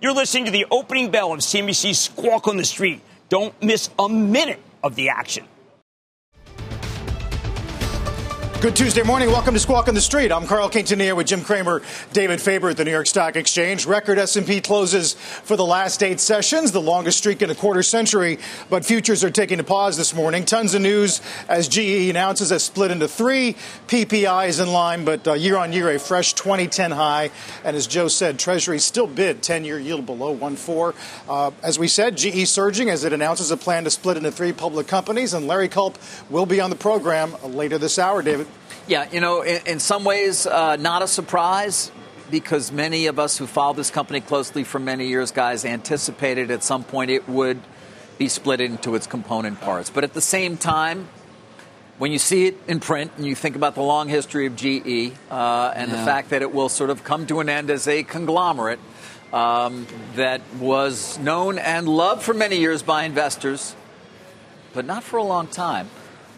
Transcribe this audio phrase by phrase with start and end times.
[0.00, 3.00] You're listening to the opening bell of CNBC's Squawk on the Street.
[3.30, 5.46] Don't miss a minute of the action.
[8.62, 9.28] Good Tuesday morning.
[9.28, 10.32] Welcome to Squawk on the Street.
[10.32, 11.82] I'm Carl Quintanilla with Jim Cramer,
[12.14, 13.84] David Faber at the New York Stock Exchange.
[13.84, 18.38] Record S&P closes for the last eight sessions, the longest streak in a quarter century.
[18.70, 20.46] But futures are taking a pause this morning.
[20.46, 21.20] Tons of news
[21.50, 23.56] as GE announces a split into three.
[23.88, 27.30] PPI is in line, but uh, year on year a fresh 2010 high.
[27.62, 30.94] And as Joe said, Treasury still bid 10-year yield below 1.4.
[31.28, 34.54] Uh, as we said, GE surging as it announces a plan to split into three
[34.54, 35.34] public companies.
[35.34, 35.98] And Larry Culp
[36.30, 38.22] will be on the program later this hour.
[38.22, 38.45] David.
[38.88, 41.90] Yeah, you know, in, in some ways, uh, not a surprise
[42.30, 46.62] because many of us who follow this company closely for many years, guys, anticipated at
[46.62, 47.60] some point it would
[48.16, 49.90] be split into its component parts.
[49.90, 51.08] But at the same time,
[51.98, 55.12] when you see it in print and you think about the long history of GE
[55.30, 55.96] uh, and yeah.
[55.96, 58.78] the fact that it will sort of come to an end as a conglomerate
[59.32, 59.84] um,
[60.14, 63.74] that was known and loved for many years by investors,
[64.74, 65.88] but not for a long time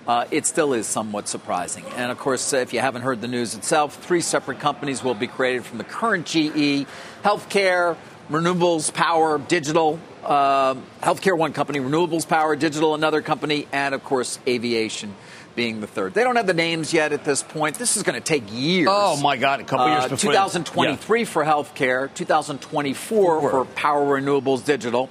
[0.09, 1.85] uh, it still is somewhat surprising.
[1.97, 5.27] And of course, if you haven't heard the news itself, three separate companies will be
[5.27, 6.87] created from the current GE
[7.23, 7.97] healthcare,
[8.31, 10.01] renewables, power, digital.
[10.25, 15.15] Uh, healthcare, one company, renewables, power, digital, another company, and of course, aviation
[15.55, 16.15] being the third.
[16.15, 17.79] They don't have the names yet at this point.
[17.79, 18.89] This is going to take years.
[18.91, 20.33] Oh my God, a couple uh, years before.
[20.33, 21.27] 2023 yeah.
[21.27, 25.09] for healthcare, 2024 for power, renewables, digital.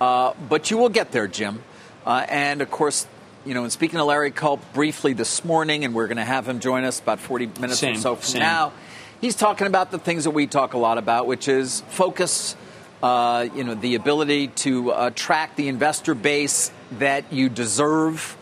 [0.00, 1.62] Uh, but you will get there, Jim.
[2.04, 3.06] Uh, and of course,
[3.44, 6.46] you know, and speaking to Larry Culp briefly this morning, and we're going to have
[6.46, 8.40] him join us about 40 minutes same, or so from same.
[8.40, 8.72] now.
[9.20, 12.54] He's talking about the things that we talk a lot about, which is focus,
[13.02, 18.36] uh, you know, the ability to attract the investor base that you deserve.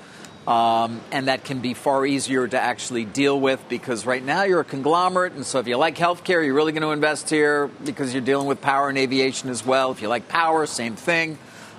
[0.46, 4.60] Um, and that can be far easier to actually deal with because right now you're
[4.60, 8.14] a conglomerate, and so if you like healthcare, you're really going to invest here because
[8.14, 9.92] you're dealing with power and aviation as well.
[9.92, 11.36] If you like power, same thing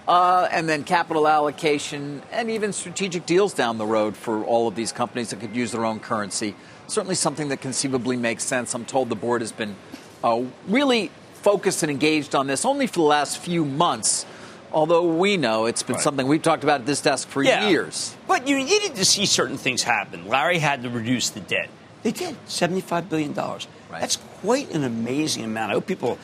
[0.10, 4.74] uh, and then capital allocation, and even strategic deals down the road for all of
[4.74, 6.56] these companies that could use their own currency.
[6.88, 8.74] Certainly something that conceivably makes sense.
[8.74, 9.76] I'm told the board has been
[10.24, 14.26] uh, really focused and engaged on this only for the last few months.
[14.72, 16.04] Although we know it's been right.
[16.04, 17.70] something we've talked about at this desk for yeah.
[17.70, 18.16] years.
[18.28, 20.28] But you needed to see certain things happen.
[20.28, 21.70] Larry had to reduce the debt.
[22.02, 23.36] They did, $75 billion.
[23.36, 23.62] Right.
[23.92, 25.72] That's quite an amazing amount.
[25.72, 26.18] I hope people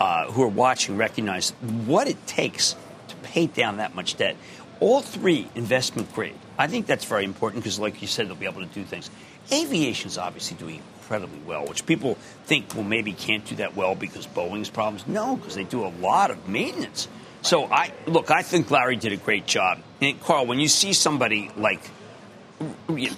[0.00, 1.50] uh, who are watching recognize
[1.86, 2.74] what it takes
[3.22, 4.36] pay down that much debt.
[4.80, 6.36] All three investment grade.
[6.56, 9.10] I think that's very important because, like you said, they'll be able to do things.
[9.52, 12.14] Aviation is obviously doing incredibly well, which people
[12.44, 15.06] think, well, maybe can't do that well because Boeing's problems.
[15.06, 17.08] No, because they do a lot of maintenance.
[17.42, 19.78] So I look, I think Larry did a great job.
[20.00, 21.80] And Carl, when you see somebody like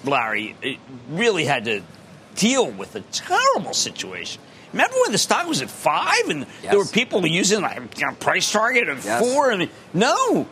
[0.05, 0.55] Larry,
[1.09, 1.83] really had to
[2.37, 4.41] deal with a terrible situation.
[4.73, 6.71] Remember when the stock was at five and yes.
[6.71, 9.21] there were people using like you know, price target of yes.
[9.21, 9.53] four?
[9.53, 10.47] I mean, no,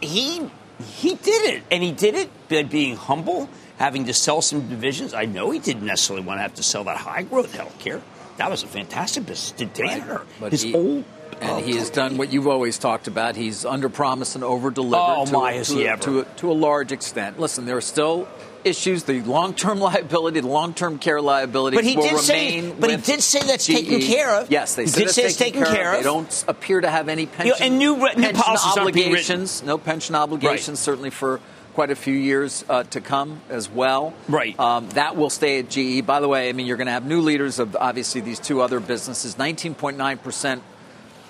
[0.00, 0.48] he
[0.80, 5.12] he did it, and he did it by being humble, having to sell some divisions.
[5.12, 8.00] I know he didn't necessarily want to have to sell that high growth healthcare.
[8.38, 9.52] That was a fantastic business.
[9.52, 10.50] Did Danaher, right.
[10.50, 11.04] his he, old
[11.40, 13.34] and oh, he has done what you've always talked about.
[13.34, 17.40] He's under promised and over delivered oh, to, my, to, to, to, a large extent.
[17.40, 18.28] Listen, there are still
[18.64, 21.76] issues, the long-term liability, the long-term care liability.
[21.76, 23.72] But he did say, but he did say that's GE.
[23.72, 24.50] taken care of.
[24.50, 25.98] Yes, they said did say it's taken care, care of.
[25.98, 29.62] They don't appear to have any pension, you know, and new, new pension obligations.
[29.62, 30.84] No pension obligations, right.
[30.84, 31.40] certainly for
[31.74, 34.12] quite a few years uh, to come as well.
[34.28, 34.58] Right.
[34.58, 36.04] Um, that will stay at GE.
[36.04, 38.60] By the way, I mean you're going to have new leaders of obviously these two
[38.60, 39.36] other businesses.
[39.36, 40.62] 19.9 percent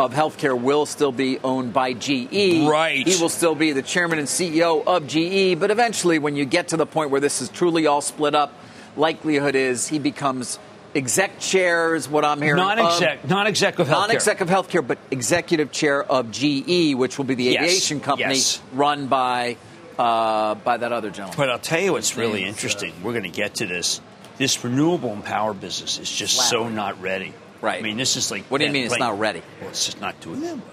[0.00, 2.66] of healthcare will still be owned by GE.
[2.66, 3.06] Right.
[3.06, 6.68] He will still be the chairman and CEO of GE, but eventually, when you get
[6.68, 8.54] to the point where this is truly all split up,
[8.96, 10.58] likelihood is he becomes
[10.94, 12.56] exec chair is what I'm hearing.
[12.56, 13.90] Non-exec, non-exec of healthcare.
[13.90, 17.62] Non-exec of healthcare, but executive chair of GE, which will be the yes.
[17.62, 18.62] aviation company yes.
[18.72, 19.58] run by
[19.98, 21.36] uh, by that other gentleman.
[21.36, 22.94] But I'll tell you what's really interesting.
[23.02, 24.00] We're going to get to this.
[24.38, 27.34] This renewable and power business is just so not ready.
[27.60, 27.78] Right.
[27.78, 28.44] I mean, this is like.
[28.44, 29.42] What do you mean it's not ready?
[29.60, 30.64] Well, it's just not doing that well.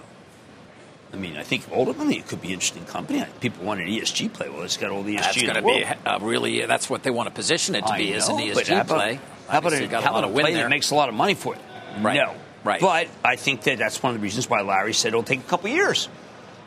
[1.13, 3.25] I mean, I think ultimately it could be an interesting company.
[3.39, 4.49] People want an ESG play.
[4.49, 5.21] Well, it's got all the ESG.
[5.21, 6.65] That's going to be a really.
[6.65, 8.81] That's what they want to position it to I be know, as an ESG how
[8.81, 9.19] about, play.
[9.47, 11.61] How about, a, how about a play that makes a lot of money for it?
[12.01, 12.15] Right.
[12.15, 12.35] No.
[12.63, 12.81] Right.
[12.81, 15.43] But I think that that's one of the reasons why Larry said it'll take a
[15.43, 16.09] couple years.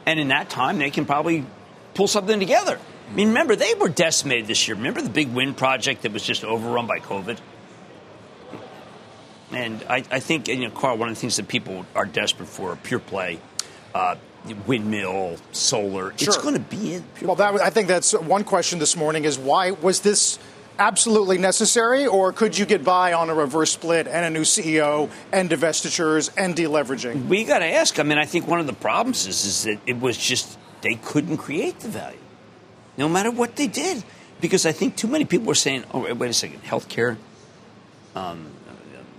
[0.07, 1.45] And in that time, they can probably
[1.93, 2.79] pull something together.
[3.11, 4.77] I mean, remember, they were decimated this year.
[4.77, 7.39] Remember the big wind project that was just overrun by COVID?
[9.61, 12.49] And I, I think, you know, Carl, one of the things that people are desperate
[12.49, 13.39] for, pure play,
[13.95, 14.17] uh,
[14.67, 16.43] windmill, solar, it's Sure.
[16.43, 17.03] going to be it.
[17.21, 20.39] Well, that, I think that's one question this morning is why was this
[20.79, 25.11] absolutely necessary, or could you get by on a reverse split and a new CEO
[25.31, 27.27] and divestitures and deleveraging?
[27.29, 27.99] we got to ask.
[27.99, 30.95] I mean, I think one of the problems is, is that it was just they
[30.95, 32.17] couldn't create the value,
[32.97, 34.03] no matter what they did,
[34.41, 37.19] because I think too many people were saying, "Oh, wait, wait a second, healthcare,
[38.17, 38.47] um,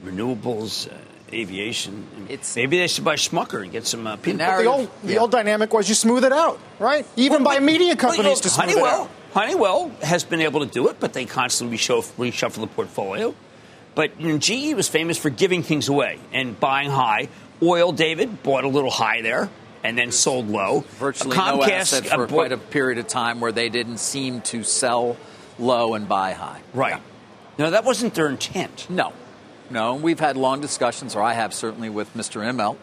[0.05, 0.95] renewables, uh,
[1.33, 2.05] aviation.
[2.29, 5.13] It's- Maybe they should buy Smucker and get some uh, people." Now- The old, the
[5.13, 5.19] Yeah.
[5.19, 7.05] old dynamic was you smooth it out, right?
[7.15, 9.09] Even by media Well, companies you know, to smooth it Honeywell, out.
[9.33, 13.33] Honeywell has been able to do it, but they constantly reshuffle, reshuffle the portfolio.
[13.95, 17.29] But you know, GE was famous for giving things away and buying high.
[17.63, 19.49] Oil, David, bought a little high there
[19.83, 20.83] and then sold low.
[20.99, 23.97] Virtually Comcast, no asset uh, for bought- quite a period of time where they didn't
[23.99, 25.15] seem to sell
[25.59, 26.59] low and buy high.
[26.73, 26.99] Right.
[27.57, 28.87] No, that wasn't their intent.
[28.89, 29.11] No,
[29.71, 29.95] no.
[29.95, 32.41] We've had long discussions, or I have certainly with Mr.
[32.41, 32.77] Immelt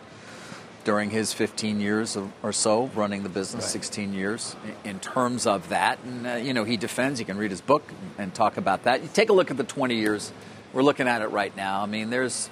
[0.85, 5.99] during his 15 years or so running the business, 16 years in, terms of that.
[6.03, 7.21] And uh, you know, he defends.
[7.21, 7.83] You can read his book
[8.17, 9.03] and talk about that.
[9.03, 10.33] You take a look at the 20 years.
[10.73, 11.83] We're looking at it right now.
[11.83, 12.49] I mean, there's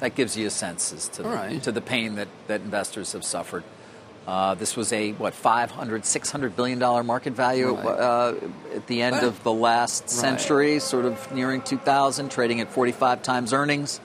[0.00, 1.62] that gives you a sense as to, All right.
[1.62, 3.64] to the pain that, that investors have suffered.
[4.28, 7.86] Uh, this was a what 500 600 billion dollar market value Right.
[7.86, 8.34] uh,
[8.74, 13.54] at the end of the last century sort of nearing 2000 trading at 45 times
[13.54, 14.00] earnings.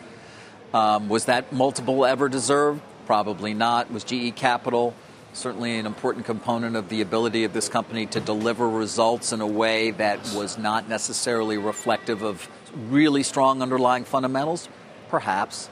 [0.73, 2.81] Um, was that multiple ever deserved?
[3.05, 3.91] Probably not.
[3.91, 4.95] Was GE Capital
[5.33, 9.47] certainly an important component of the ability of this company to deliver results in a
[9.47, 12.47] way that was not necessarily reflective of
[12.89, 14.69] really strong underlying fundamentals?
[15.09, 15.69] Perhaps.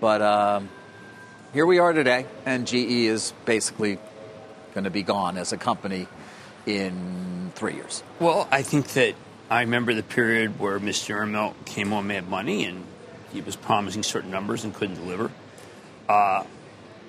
[0.00, 0.70] But um,
[1.52, 3.98] here we are today, and GE is basically
[4.74, 6.06] going to be gone as a company
[6.66, 8.02] in three years.
[8.20, 9.14] Well, I think that
[9.48, 11.22] I remember the period where Mr.
[11.24, 12.84] Immelt came on Mad Money and
[13.32, 15.30] he was promising certain numbers and couldn't deliver.
[16.08, 16.44] Uh,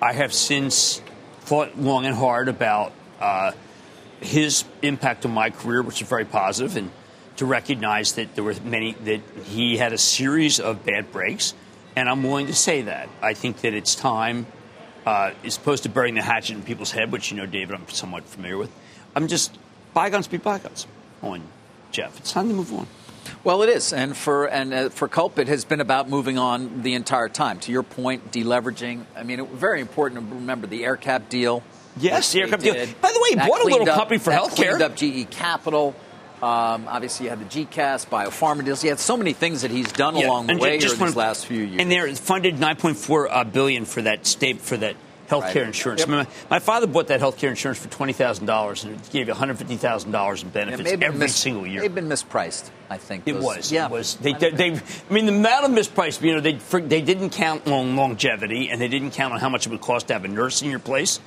[0.00, 1.02] I have since
[1.40, 3.52] thought long and hard about uh,
[4.20, 6.90] his impact on my career, which is very positive, and
[7.36, 11.54] to recognize that there were many that he had a series of bad breaks,
[11.98, 13.08] and I'm willing to say that.
[13.20, 14.46] I think that it's time,
[15.04, 17.88] uh, as opposed to burying the hatchet in people's head, which you know, David, I'm
[17.88, 18.70] somewhat familiar with.
[19.16, 19.58] I'm just
[19.94, 20.86] bygones be bygones
[21.22, 21.42] on
[21.90, 22.16] Jeff.
[22.18, 22.86] It's time to move on.
[23.44, 26.82] Well, it is, and for and uh, for Culp, it has been about moving on
[26.82, 27.58] the entire time.
[27.60, 29.04] To your point, deleveraging.
[29.16, 31.62] I mean, it, very important to remember the AerCap deal.
[31.98, 32.74] Yes, the AerCap deal.
[33.02, 34.76] By the way, he That bought a little up- company for healthcare.
[34.78, 35.94] Cleaned up GE Capital.
[36.42, 38.80] Um, obviously, you had the GECAS, biopharma deals.
[38.82, 41.46] He had so many things that he's done along the way ju- here these last
[41.46, 41.80] few years.
[41.80, 44.94] And they're funded 9.4 uh, billion for that state for that
[45.28, 45.56] healthcare Right.
[45.66, 46.00] insurance.
[46.00, 46.08] Yep.
[46.08, 49.32] My, my father bought that healthcare insurance for twenty thousand dollars, and it gave you
[49.34, 51.82] one hundred fifty thousand dollars in benefits every mis- single year.
[51.82, 53.24] They've been mispriced, I think.
[53.26, 53.70] It was.
[53.70, 53.86] Yeah.
[53.86, 54.14] It was.
[54.14, 57.30] They, they, they, I mean, the amount of mispriced, you know, they, for, they didn't
[57.30, 60.24] count on longevity and they didn't count on how much it would cost to have
[60.24, 61.20] a nurse in your place.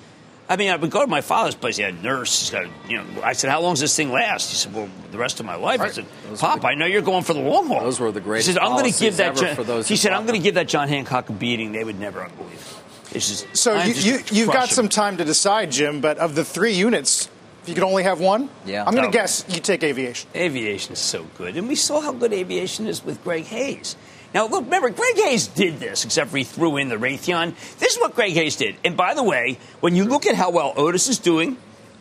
[0.51, 1.77] I mean, I would go to my father's place.
[1.77, 2.41] He had a nurse.
[2.41, 4.89] He's got, you know, I said, "How long does this thing last?" He said, "Well,
[5.09, 7.33] the rest of my life." I said, Those "Pop, the- I know you're going for
[7.33, 9.55] the long haul." Those were the greatest He said, "I'm going to give that." John,
[9.55, 11.71] for those he said, "I'm going to give that John Hancock a beating.
[11.71, 14.75] They would never believe it." It's just, So I'm you, just you, you've got crushing
[14.75, 17.29] some time to decide, Jim, but of the three units,
[17.63, 18.83] if you could only have one, Yeah.
[18.85, 20.29] I'm going to guess you take aviation.
[20.35, 21.57] Aviation is so good.
[21.57, 23.95] And we saw how good aviation is with Greg Hayes.
[24.33, 27.53] Now, look, remember, Greg Hayes did this, except for he threw in the Raytheon.
[27.79, 28.77] This is what Greg Hayes did.
[28.85, 31.57] And by the way, when you look at how well Otis is doing,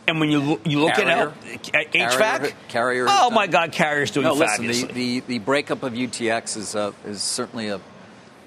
[0.07, 1.09] and when you look, you look Carrier.
[1.11, 4.85] at how, uh, HVAC, Carrier- Carrier oh has my God, Carrier's doing No, listen, the,
[4.85, 7.79] the, the breakup of UTX is, uh, is certainly a,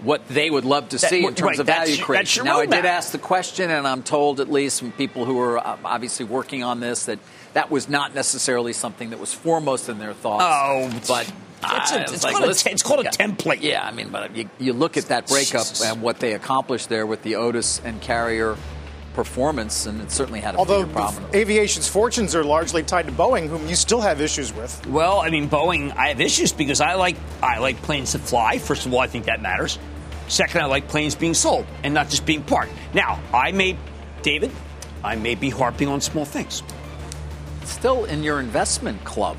[0.04, 2.14] what they would love to That- see in right, terms of value creation.
[2.14, 5.25] that's your now, I did ask the question, and I'm told, at least from people
[5.25, 7.18] who are uh, obviously working on this, that
[7.54, 10.44] that was not necessarily something that was foremost in their thoughts.
[10.46, 13.11] Oh, but it's a- I it's like, called a it's called a yeah.
[13.11, 13.62] template.
[13.62, 15.82] Yeah, I mean, but you, you look at that breakup Jesus.
[15.82, 18.56] and what they accomplished there with the Otis and Carrier
[19.14, 21.25] performance, and it certainly had a Although bigger problem.
[21.32, 24.84] aviation's fortunes are largely tied to Boeing, whom you still have issues with.
[24.88, 28.58] Well, I mean, Boeing, I have issues because I like I like planes that fly.
[28.58, 29.78] First of all, I think that matters.
[30.28, 32.73] Second, I like planes being sold and not just being parked.
[32.95, 33.76] Now, I may,
[34.23, 34.50] David,
[35.02, 36.62] I may be harping on small things.
[37.64, 39.37] Still in your investment club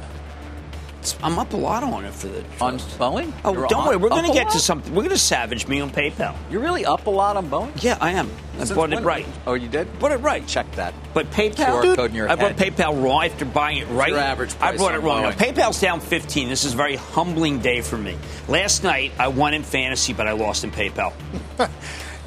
[1.22, 2.98] I'm up a lot on it for the on trust.
[3.00, 3.32] Boeing.
[3.44, 4.94] Oh, You're don't on- worry, we're going to get to something.
[4.94, 6.36] We're going to savage me on PayPal.
[6.50, 7.72] You're really up a lot on Boeing.
[7.84, 8.30] Yeah, I am.
[8.56, 9.26] I Since bought it right.
[9.46, 10.00] Oh, you did?
[10.00, 10.46] Bought it right.
[10.48, 10.94] Check that.
[11.14, 12.56] But PayPal, QR code in your I bought.
[12.56, 14.10] PayPal wrong after buying it right.
[14.10, 15.24] your average I bought it wrong.
[15.24, 16.50] Now, PayPal's down 15.
[16.50, 18.18] This is a very humbling day for me.
[18.48, 21.14] Last night I won in fantasy, but I lost in PayPal.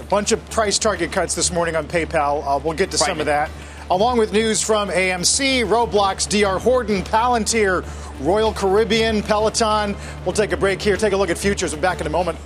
[0.01, 2.43] A bunch of price target cuts this morning on PayPal.
[2.47, 3.51] Uh, we'll get to some of that.
[3.91, 7.87] Along with news from AMC, Roblox, DR Horton, Palantir,
[8.21, 9.97] Royal Caribbean, Peloton.
[10.27, 11.75] We'll take a break here, take a look at futures.
[11.75, 12.39] We're back in a moment.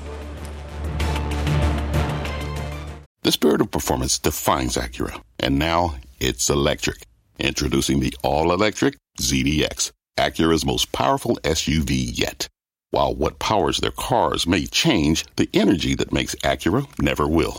[3.22, 7.06] The spirit of performance defines Acura, and now it's electric.
[7.40, 12.46] Introducing the all-electric ZDX, Acura's most powerful SUV yet.
[12.92, 17.58] While what powers their cars may change, the energy that makes Acura never will.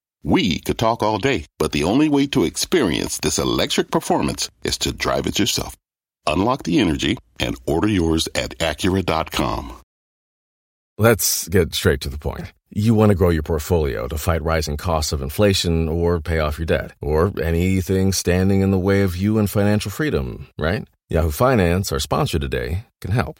[0.23, 4.77] We could talk all day, but the only way to experience this electric performance is
[4.79, 5.75] to drive it yourself.
[6.27, 9.73] Unlock the energy and order yours at Acura.com.
[10.99, 12.53] Let's get straight to the point.
[12.69, 16.59] You want to grow your portfolio to fight rising costs of inflation or pay off
[16.59, 20.87] your debt, or anything standing in the way of you and financial freedom, right?
[21.09, 23.39] Yahoo Finance, our sponsor today, can help.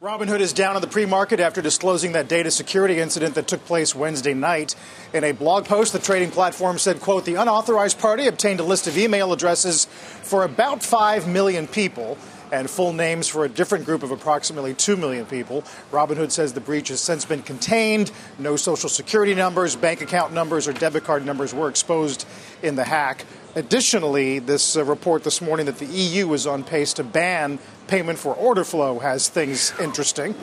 [0.00, 3.64] Robinhood is down in the pre market after disclosing that data security incident that took
[3.64, 4.76] place Wednesday night.
[5.12, 8.86] In a blog post, the trading platform said, quote, the unauthorized party obtained a list
[8.86, 12.16] of email addresses for about 5 million people
[12.52, 15.62] and full names for a different group of approximately 2 million people.
[15.90, 18.12] Robinhood says the breach has since been contained.
[18.38, 22.24] No social security numbers, bank account numbers, or debit card numbers were exposed
[22.62, 23.24] in the hack.
[23.58, 28.16] Additionally, this uh, report this morning that the EU is on pace to ban payment
[28.16, 30.36] for order flow has things interesting.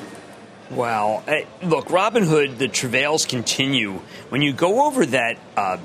[0.69, 4.01] Well, hey, look, Robinhood, the travails continue.
[4.27, 5.77] When you go over that, uh,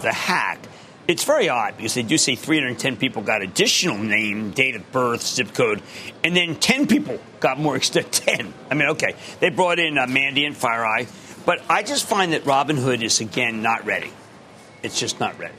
[0.00, 0.58] the hack,
[1.06, 5.22] it's very odd because they do say 310 people got additional name, date of birth,
[5.22, 5.82] zip code,
[6.24, 8.52] and then 10 people got more extent 10.
[8.72, 12.42] I mean, okay, they brought in uh, Mandiant and FireEye, but I just find that
[12.42, 14.10] Robinhood is again not ready.
[14.82, 15.54] It's just not ready.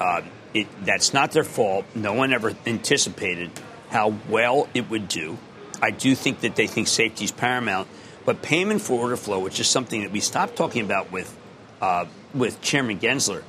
[0.00, 0.22] Uh,
[0.56, 1.84] it, that's not their fault.
[1.94, 3.50] No one ever anticipated
[3.90, 5.38] how well it would do.
[5.82, 7.88] I do think that they think safety is paramount,
[8.24, 11.36] but payment for order flow, which is something that we stopped talking about with
[11.80, 13.42] uh, with Chairman Gensler,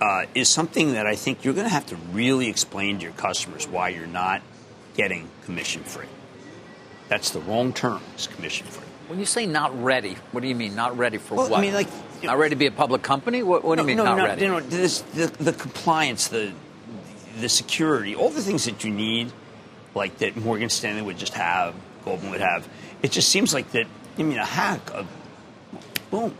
[0.00, 3.14] uh, is something that I think you're going to have to really explain to your
[3.14, 4.42] customers why you're not
[4.94, 6.06] getting commission free.
[7.08, 8.02] That's the wrong term.
[8.16, 8.81] Is commission free.
[9.12, 11.58] When you say not ready, what do you mean not ready for well, what?
[11.58, 11.88] I mean, like
[12.22, 13.42] not ready to be a public company.
[13.42, 14.40] What, what no, do you mean no, not no, ready?
[14.40, 16.50] You know, this, the, the compliance, the
[17.38, 19.30] the security, all the things that you need,
[19.94, 21.74] like that Morgan Stanley would just have,
[22.06, 22.66] Goldman would have.
[23.02, 23.86] It just seems like that.
[24.16, 25.04] I mean, a hack, a
[26.10, 26.34] boom.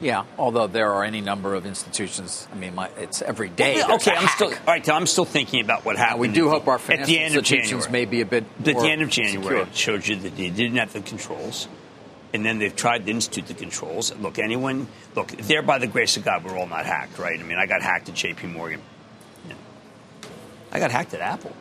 [0.00, 2.46] Yeah, although there are any number of institutions.
[2.52, 3.74] I mean, my, it's every day.
[3.76, 4.88] Well, okay, I'm still all right.
[4.88, 6.20] I'm still thinking about what happened.
[6.20, 7.92] we do at hope our at financial the end of institutions January.
[7.92, 9.62] may be a bit At the end of January, secure.
[9.62, 11.66] it showed you that they didn't have the controls,
[12.32, 14.14] and then they've tried to institute the controls.
[14.16, 14.86] Look, anyone,
[15.16, 17.38] look, there by the grace of God, we're all not hacked, right?
[17.38, 18.46] I mean, I got hacked at J.P.
[18.46, 18.80] Morgan.
[19.48, 19.54] Yeah.
[20.70, 21.52] I got hacked at Apple.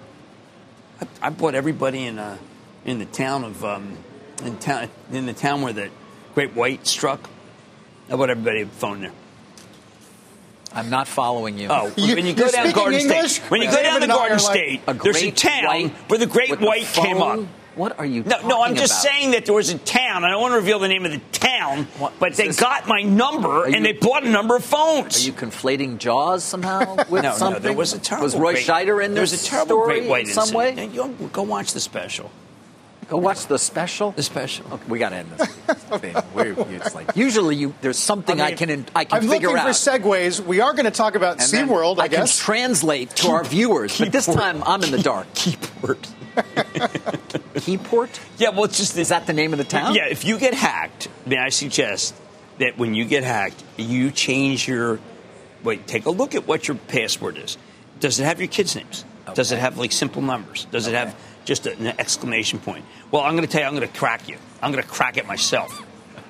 [1.02, 2.38] I, I bought everybody in uh,
[2.86, 3.98] in the town of um,
[4.44, 5.90] in town in the town where the
[6.36, 7.32] Great White struck.
[8.10, 9.12] I bought everybody a phone there.
[10.74, 11.70] I'm not following you.
[11.70, 13.32] Oh, You- when you go you're down speaking Garden English?
[13.34, 15.66] State, when you go down the and I Garden like- State, A there's a town
[15.66, 17.40] white where the Great with a White came up.
[17.76, 18.24] What are you?
[18.24, 19.14] No, no, I'm just about?
[19.14, 20.26] saying that there was a town.
[20.26, 22.88] I don't want to reveal the name of the town, What- but they this- got
[22.88, 25.18] my number and you- they bought a number of phones.
[25.18, 27.54] Are you conflating Jaws somehow with no, something?
[27.54, 28.26] no, there was a terrible.
[28.26, 30.52] Was Roy great, Scheider in There this was a terrible story Great White in some
[30.54, 30.74] way?
[30.78, 32.32] And go watch the special.
[33.08, 34.12] Go watch the special.
[34.12, 34.66] The special.
[34.74, 35.48] Okay, we got to end this
[36.02, 36.16] thing.
[36.34, 39.64] We're, it's like usually you there's something I, mean, can I can I'm figure looking
[39.64, 40.46] for segues.
[40.46, 42.38] We are going to talk about then SeaWorld, I, I can guess.
[42.38, 45.28] translate to our viewers, but this time I'm in the dark.
[45.34, 46.00] Keyword.
[47.56, 48.20] Keyport?
[48.38, 49.96] Yeah, well, it's just Is that the name of the town?
[49.96, 52.14] Yeah, if you get hacked, may I suggest
[52.60, 55.00] that when you get hacked, you change your.
[55.64, 57.58] Wait, take a look at what your password is.
[58.00, 59.06] Does it have your kids' names?
[59.34, 60.66] Does it have like simple numbers?
[60.72, 61.16] Does it have
[61.48, 62.86] just an exclamation point?
[63.10, 64.38] Well, I'm going to tell you, I'm going to crack you.
[64.62, 65.82] I'm going to crack it myself.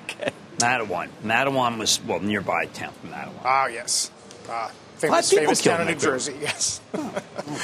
[0.04, 0.30] Okay.
[0.60, 1.10] Matawan.
[1.24, 3.42] Matawan was well nearby town from Matawan.
[3.44, 4.12] Ah, yes.
[4.48, 6.14] Ah, famous, people famous town in New in group.
[6.14, 6.82] Jersey, yes.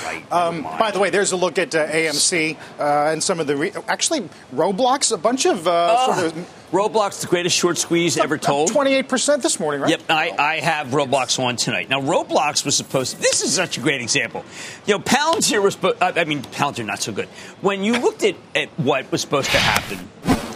[0.06, 0.24] Right.
[0.32, 3.56] Um, by the way, there's a look at uh, AMC uh, and some of the.
[3.58, 4.22] Re- actually,
[4.56, 5.68] Roblox, a bunch of.
[5.68, 8.72] Uh, sort of Roblox, the greatest short squeeze ever told.
[8.72, 9.92] 28% this morning, right?
[9.92, 11.88] Yep, I, I have Roblox on tonight.
[11.90, 14.44] Now, Roblox was supposed to, this is such a great example.
[14.88, 17.28] You know, Palantir was, I mean, Palantir not so good.
[17.62, 20.00] When you looked at, at what was supposed to happen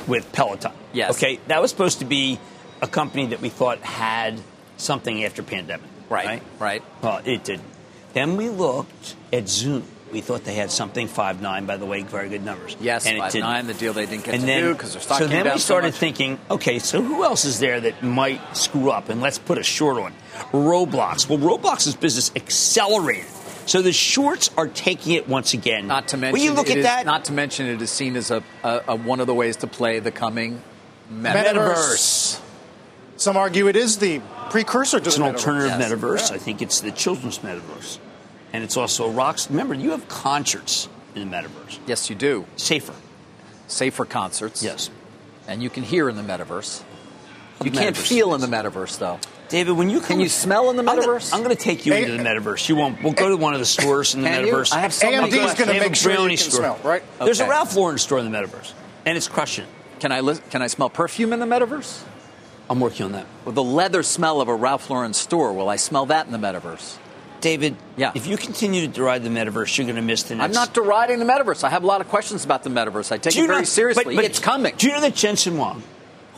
[0.07, 1.11] with Peloton, Yes.
[1.17, 2.39] okay, that was supposed to be
[2.81, 4.39] a company that we thought had
[4.77, 5.87] something after pandemic.
[6.09, 6.83] Right, right.
[7.01, 7.59] Well, it did.
[8.13, 9.83] Then we looked at Zoom.
[10.11, 11.65] We thought they had something five nine.
[11.65, 12.77] By the way, very good numbers.
[12.79, 13.67] Yes, and 5.9, didn't.
[13.67, 15.45] the deal they didn't get and to then, do 'cause their stock So came then
[15.45, 15.95] down we started much.
[15.95, 19.09] thinking, okay, so who else is there that might screw up?
[19.09, 20.13] And let's put a short on
[20.53, 21.27] Roblox.
[21.27, 23.25] Well, Roblox's business accelerated.
[23.65, 25.87] So the shorts are taking it once again.
[25.87, 28.31] Not to mention, you look at is- that, Not to mention, it is seen as
[28.31, 30.61] a, a, a one of the ways to play the coming
[31.11, 31.53] metaverse.
[31.53, 32.39] Metaverse.
[33.17, 35.35] Some argue it is the precursor to It's the an metaverse.
[35.37, 35.91] alternative Yes.
[35.91, 36.29] metaverse.
[36.29, 36.35] Yeah.
[36.35, 37.97] I think it's the children's metaverse.
[38.53, 39.49] And it's also a rocks.
[39.49, 41.79] Remember, you have concerts in the metaverse.
[41.85, 42.45] Yes, you do.
[42.55, 42.93] Safer.
[43.67, 44.63] Safer concerts.
[44.63, 44.89] Yes.
[45.47, 46.81] And you can hear in the metaverse.
[47.63, 48.07] You The can't metaverse.
[48.07, 49.19] feel in the metaverse, though.
[49.49, 51.33] David, when you come Can you smell in the metaverse?
[51.33, 52.67] I'm going to take you Hey, into the metaverse.
[52.69, 53.01] You won't.
[53.01, 54.53] We'll go to one of the stores in the Can you?
[54.53, 54.73] metaverse.
[54.73, 55.65] I have so many AMD is questions.
[55.67, 56.59] going to make a sure you brownie can store.
[56.59, 57.03] smell, right?
[57.19, 58.73] There's a Ralph Lauren store in the metaverse,
[59.05, 59.65] and it's crushing.
[59.99, 62.01] Can I lis- can I smell perfume in the metaverse?
[62.69, 63.25] I'm working on that.
[63.45, 66.37] With the leather smell of a Ralph Lauren store, will I smell that in the
[66.37, 66.97] metaverse?
[67.39, 68.11] David, Yeah.
[68.15, 70.45] if you continue to deride the metaverse, you're going to miss the next.
[70.45, 71.63] I'm not deriding the metaverse.
[71.63, 73.11] I have a lot of questions about the metaverse.
[73.11, 74.03] I take Do it very seriously.
[74.03, 74.73] but- but it's coming.
[74.77, 75.83] Do you know that Jensen Huang,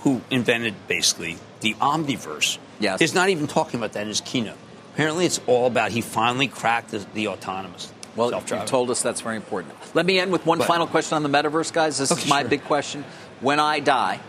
[0.03, 3.01] who invented basically the Omniverse, Yes.
[3.01, 4.57] is not even talking about that in his keynote?
[4.93, 7.91] Apparently, it's all about he finally cracked the, the autonomous.
[8.17, 9.73] Well, you told us that's very important.
[9.93, 11.97] Let me end with one But- final question on the metaverse, guys.
[11.97, 12.49] This Okay, is my sure.
[12.49, 13.05] big question.
[13.39, 14.19] When I die,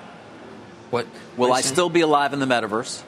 [0.90, 1.06] what?
[1.36, 3.02] will I still be alive in the metaverse?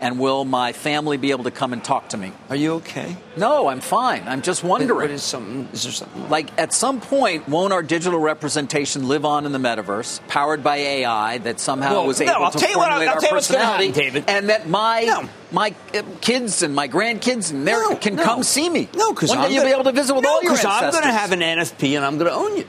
[0.00, 2.32] And will my family be able to come and talk to me?
[2.50, 3.16] Are you okay?
[3.38, 4.24] No, I'm fine.
[4.26, 5.00] I'm just wondering.
[5.00, 5.68] What is something?
[5.72, 6.28] Is there something?
[6.28, 10.76] like at some point, won't our digital representation live on in the metaverse, powered by
[10.76, 13.62] AI that somehow Well, was no, able I'll to tell formulate I'll our what's gonna
[13.64, 14.24] personality, happen, David.
[14.28, 15.28] and that my No.
[15.52, 18.24] my uh, kids and my grandkids and their No, can no.
[18.24, 18.88] come see me?
[18.94, 20.82] No, because one I'm you'll gonna, be able to visit with no, all your ancestors.
[20.82, 22.66] I'm going to have an NFP and I'm going to own you,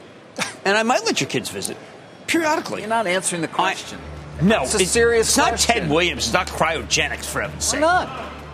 [0.63, 1.75] and I might let your kids visit
[2.27, 2.81] periodically.
[2.81, 3.99] You're not answering the question.
[4.41, 5.58] No, It's a serious It's not.
[5.58, 6.26] Ted Williams.
[6.26, 7.82] It's not cryogenics for heaven's Why sake.
[7.82, 8.10] not?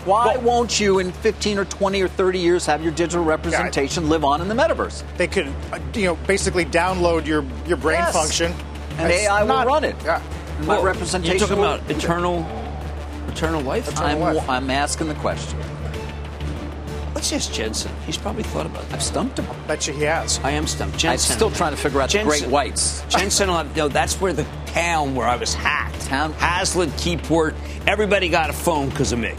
[0.05, 4.09] Why Well- won't you, in 15 or 20 or 30 years, have your digital representation
[4.09, 5.03] live on in the metaverse?
[5.17, 8.13] They could, uh, you know, basically download your, your brain Yes.
[8.13, 8.53] function.
[8.97, 9.95] And It's AI will not- run it.
[10.03, 10.19] Yeah.
[10.57, 11.37] And my Well, representation.
[11.37, 12.45] You're talking about eternal,
[13.27, 13.87] eternal life.
[13.89, 14.49] Eternal I'm, life.
[14.49, 15.59] I'm asking the question.
[17.21, 17.91] Let's ask Jensen.
[18.07, 18.93] He's probably thought about that.
[18.95, 19.45] I've stumped him.
[19.67, 20.39] Bet you he has.
[20.43, 20.97] I am stumped.
[20.97, 21.31] Jensen.
[21.33, 23.03] I'm still trying to figure out the Jensen- great whites.
[23.09, 26.01] Jensen, will have- no, that's where the town where I was hacked.
[26.01, 27.53] Town- Hazlet, Keyport,
[27.85, 29.35] everybody got a phone because of me.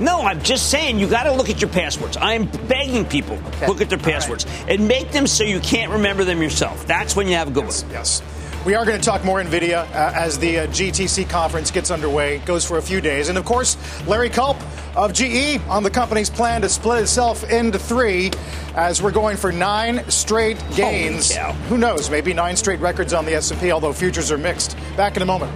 [0.00, 2.16] No, I'm just saying you got to look at your passwords.
[2.20, 3.68] I'm begging people Okay.
[3.68, 4.14] look at their All right.
[4.14, 6.84] passwords and make them so you can't remember them yourself.
[6.88, 7.90] That's when you have a good one.
[7.92, 8.22] Yes.
[8.66, 12.38] We are going to talk more NVIDIA uh, as the uh, GTC conference gets underway,
[12.40, 13.30] goes for a few days.
[13.30, 14.58] And of course, Larry Culp
[14.94, 18.30] of GE on the company's plan to split itself into three
[18.74, 21.34] as we're going for nine straight gains.
[21.68, 22.10] Who knows?
[22.10, 24.76] Maybe nine straight records on the S&P, although futures are mixed.
[24.94, 25.52] Back in a moment.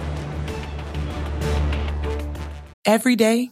[2.85, 3.51] Every day,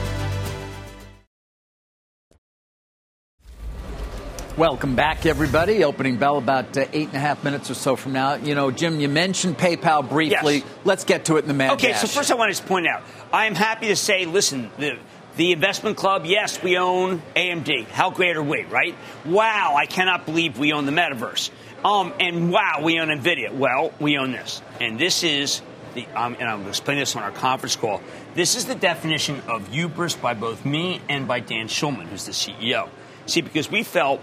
[4.61, 5.83] Welcome back, everybody.
[5.83, 8.35] Opening bell about uh, eight and a half minutes or so from now.
[8.35, 10.57] You know, Jim, you mentioned PayPal briefly.
[10.57, 10.65] Yes.
[10.83, 11.71] Let's get to it in the man.
[11.71, 12.01] Okay, dash.
[12.01, 13.01] so first I want to point out,
[13.33, 14.99] I am happy to say, listen, the,
[15.35, 17.87] the investment club, yes, we own AMD.
[17.87, 18.95] How great are we, right?
[19.25, 21.49] Wow, I cannot believe we own the metaverse.
[21.83, 23.51] Um, and wow, we own NVIDIA.
[23.51, 24.61] Well, we own this.
[24.79, 25.63] And this is
[25.95, 27.99] the, um, and I'm going to explain this on our conference call.
[28.35, 32.31] This is the definition of hubris by both me and by Dan Schulman, who's the
[32.31, 32.89] CEO.
[33.25, 34.21] See, because we felt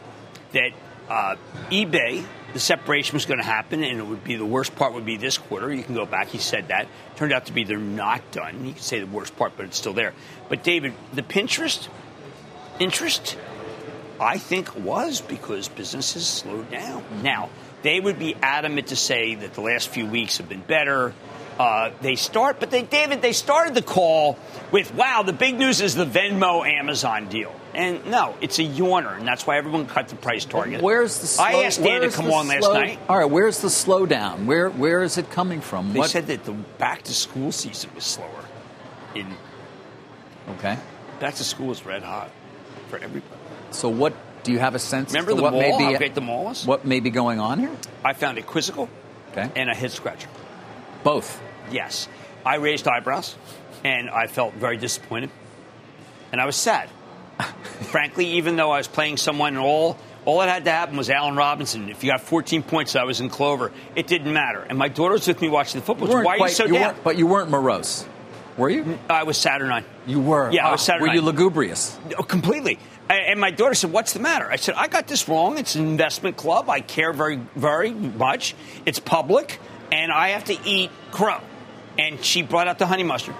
[0.52, 0.70] that
[1.08, 1.36] uh,
[1.70, 5.06] eBay, the separation was going to happen, and it would be the worst part would
[5.06, 5.72] be this quarter.
[5.72, 6.86] You can go back; he said that.
[7.16, 8.66] Turned out to be they're not done.
[8.66, 10.14] You can say the worst part, but it's still there.
[10.48, 11.88] But David, the Pinterest
[12.78, 13.36] interest,
[14.20, 17.04] I think, was because businesses slowed down.
[17.22, 17.50] Now
[17.82, 21.14] they would be adamant to say that the last few weeks have been better.
[21.58, 24.38] Uh, they start, but they, David, they started the call
[24.70, 29.16] with, "Wow, the big news is the Venmo Amazon deal." And no, it's a yawner,
[29.18, 30.80] and that's why everyone cut the price target.
[30.82, 31.26] Where's the?
[31.26, 32.98] Slow, I asked Dan to come on last night.
[33.08, 34.46] All right, where's the slowdown?
[34.46, 35.92] Where where is it coming from?
[35.92, 38.44] They What- said that the back to school season was slower.
[39.16, 39.26] In
[40.58, 40.78] okay.
[41.18, 42.30] back to school is red hot
[42.88, 43.34] for everybody.
[43.72, 45.10] So what do you have a sense?
[45.12, 45.60] Remember the what mall?
[45.60, 46.64] May be, How great the mall was?
[46.66, 47.72] What may be going on here?
[48.04, 48.88] I found a quizzical
[49.32, 49.50] Okay.
[49.56, 50.28] and a head scratcher.
[51.04, 51.40] Both.
[51.72, 52.08] Yes.
[52.44, 53.36] I raised eyebrows
[53.84, 55.30] and I felt very disappointed.
[56.32, 56.88] And I was sad.
[57.90, 61.08] Frankly, even though I was playing someone and all all that had to happen was
[61.08, 61.88] Allen Robinson.
[61.88, 63.72] If you got 14 points, I was in clover.
[63.96, 64.60] It didn't matter.
[64.60, 66.08] And my daughter was with me watching the football.
[66.22, 66.96] Why are you so you down?
[67.02, 68.06] But you weren't morose,
[68.58, 68.98] were you?
[69.08, 69.84] I was Saturnine.
[70.06, 70.50] You were.
[70.50, 71.98] Yeah, I was Ah, Saturday Were you lugubrious?
[72.18, 72.78] Oh, completely.
[73.08, 75.56] And and my daughter said, "What's the matter?" I said, "I got this wrong.
[75.56, 76.68] It's an investment club.
[76.68, 78.54] I care very, very much.
[78.84, 79.58] It's public,
[79.90, 81.40] and I have to eat crow."
[81.98, 83.34] And she brought out the honey mustard.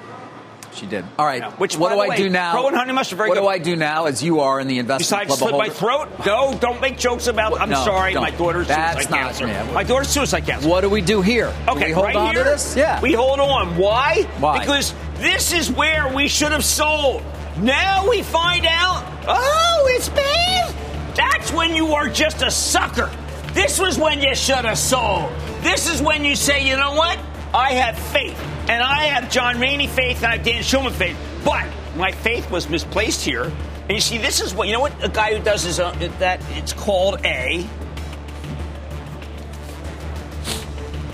[0.75, 1.05] She did.
[1.19, 1.41] All right.
[1.43, 1.51] Yeah.
[1.53, 2.53] Which, what do I way, do now?
[2.53, 3.41] Crow and honey mustard, very what good.
[3.43, 6.09] do I do now as you are in the investment Besides club slit my throat?
[6.27, 7.61] No, don't make jokes about.
[7.61, 8.23] I'm No, sorry, don't.
[8.23, 8.77] my daughter's suicide.
[8.83, 9.47] That's suicide not- cancer.
[9.47, 9.73] yeah.
[9.73, 10.69] My daughter's suicide cancer.
[10.69, 11.53] What do we do here?
[11.67, 12.77] Do Okay, we hold right on here, to this?
[12.77, 13.01] Yeah.
[13.01, 13.77] We hold on.
[13.77, 14.23] Why?
[14.39, 14.61] Why?
[14.61, 17.23] Because this is where we should have sold.
[17.59, 20.75] Now we find out, oh, it's bad.
[21.17, 23.11] That's when you are just a sucker.
[23.53, 25.33] This was when you should have sold.
[25.63, 27.19] This is when you say, you know what?
[27.55, 28.39] I have faith.
[28.69, 31.17] And I have John Rainey faith and I have Dan Schulman faith.
[31.45, 33.45] But my faith was misplaced here.
[33.45, 35.99] And you see, this is what, you know what a guy who does his own,
[36.19, 37.67] that, it's called a,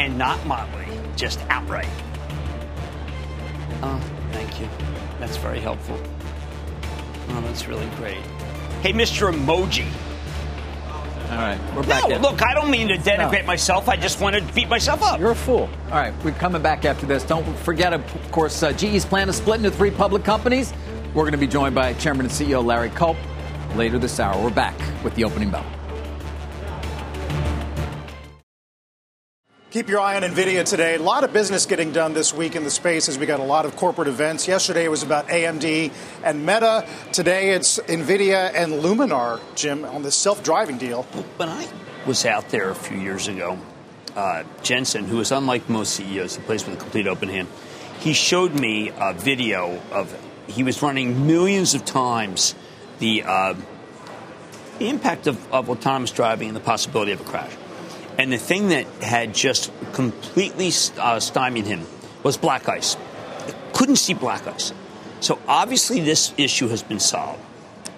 [0.01, 1.87] and not Motley, just outright.
[3.83, 4.01] Oh,
[4.33, 4.69] thank you.
[5.21, 6.01] That's very helpful.
[7.29, 8.19] Oh, that's really great.
[8.83, 9.33] Hey, Mr.
[9.33, 9.87] Emoji.
[11.35, 11.59] All right.
[11.75, 12.23] We're back No, in.
[12.23, 13.47] look, I don't mean to denigrate No.
[13.49, 13.89] myself.
[13.89, 15.19] I just want to beat myself up.
[15.19, 15.69] You're a fool.
[15.91, 17.25] All right, we're coming back after this.
[17.25, 20.73] Don't forget, of course, uh, GE's plan to split into three public companies.
[21.13, 23.17] We're going to be joined by Chairman and CEO Larry Culp
[23.75, 24.41] later this hour.
[24.43, 25.65] We're back with the opening bell.
[29.75, 30.95] Keep your eye on NVIDIA today.
[30.95, 33.43] A lot of business getting done this week in the space as we got a
[33.43, 34.47] lot of corporate events.
[34.47, 35.91] Yesterday it was about AMD
[36.23, 36.87] and Meta.
[37.11, 41.03] Today it's NVIDIA and Luminar, Jim, on this self driving deal.
[41.39, 41.67] When I
[42.07, 43.59] was out there a few years ago,
[44.15, 47.49] uh, Jensen, who is unlike most CEOs, he plays with a complete open hand.
[47.99, 52.55] He showed me a video of he was running millions of times
[53.01, 53.55] the uh,
[54.79, 57.51] the impact of, of autonomous driving and the possibility of a crash.
[58.19, 61.87] And the thing that had just completely uh, stymied him
[62.23, 62.97] was black ice.
[63.73, 64.73] Couldn't see black ice.
[65.21, 67.41] So obviously this issue has been solved.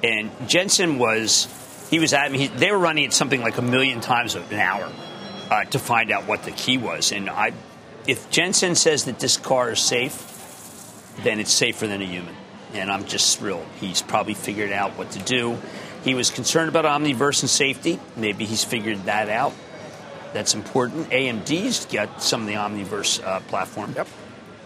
[0.02, 1.48] And Jensen was,
[1.90, 4.44] he was at me, he, they were running it something like a million times an
[4.54, 4.90] hour
[5.50, 7.12] uh, to find out what the key was.
[7.12, 7.52] And I,
[8.06, 10.32] if Jensen says that this car is safe,
[11.22, 12.34] then it's safer than a human.
[12.74, 13.66] And I'm just thrilled.
[13.80, 15.58] He's probably figured out what to do.
[16.04, 17.98] He was concerned about Omniverse and safety.
[18.16, 19.52] Maybe he's figured that out.
[20.36, 21.08] That's important.
[21.08, 23.94] AMD's got some of the Omniverse uh, platform.
[23.96, 24.06] Yep.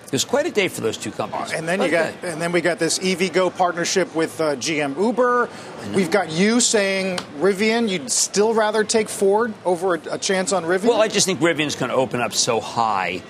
[0.05, 1.53] It was quite a day for those two companies.
[1.53, 5.01] And then you Quite got, and then we got this EVgo partnership with uh, GM
[5.01, 5.49] Uber.
[5.95, 7.89] We've got you saying Rivian.
[7.89, 10.89] You'd still rather take Ford over a, a chance on Rivian.
[10.89, 13.23] Well, I just think Rivian's going to open up so high.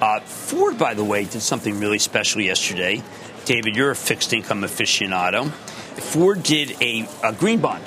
[0.00, 3.02] Uh, Ford, by the way, did something really special yesterday.
[3.44, 5.50] David, you're a fixed income aficionado.
[5.50, 7.82] Ford did a, a green bond.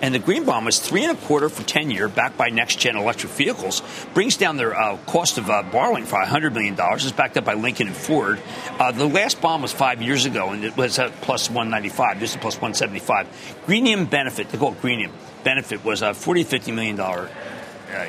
[0.00, 2.78] And the green bond was three and a quarter for 10 year, backed by next
[2.78, 3.82] gen electric vehicles,
[4.14, 6.76] brings down their uh, cost of uh, borrowing for $100 million.
[6.78, 8.40] It's backed up by Lincoln and Ford.
[8.78, 12.20] Uh, the last bond was five years ago, and it was at plus 195.
[12.20, 13.62] This is plus 175.
[13.66, 15.12] Greenium benefit, they call it Greenium
[15.44, 17.18] benefit, was a $40 $50 million uh,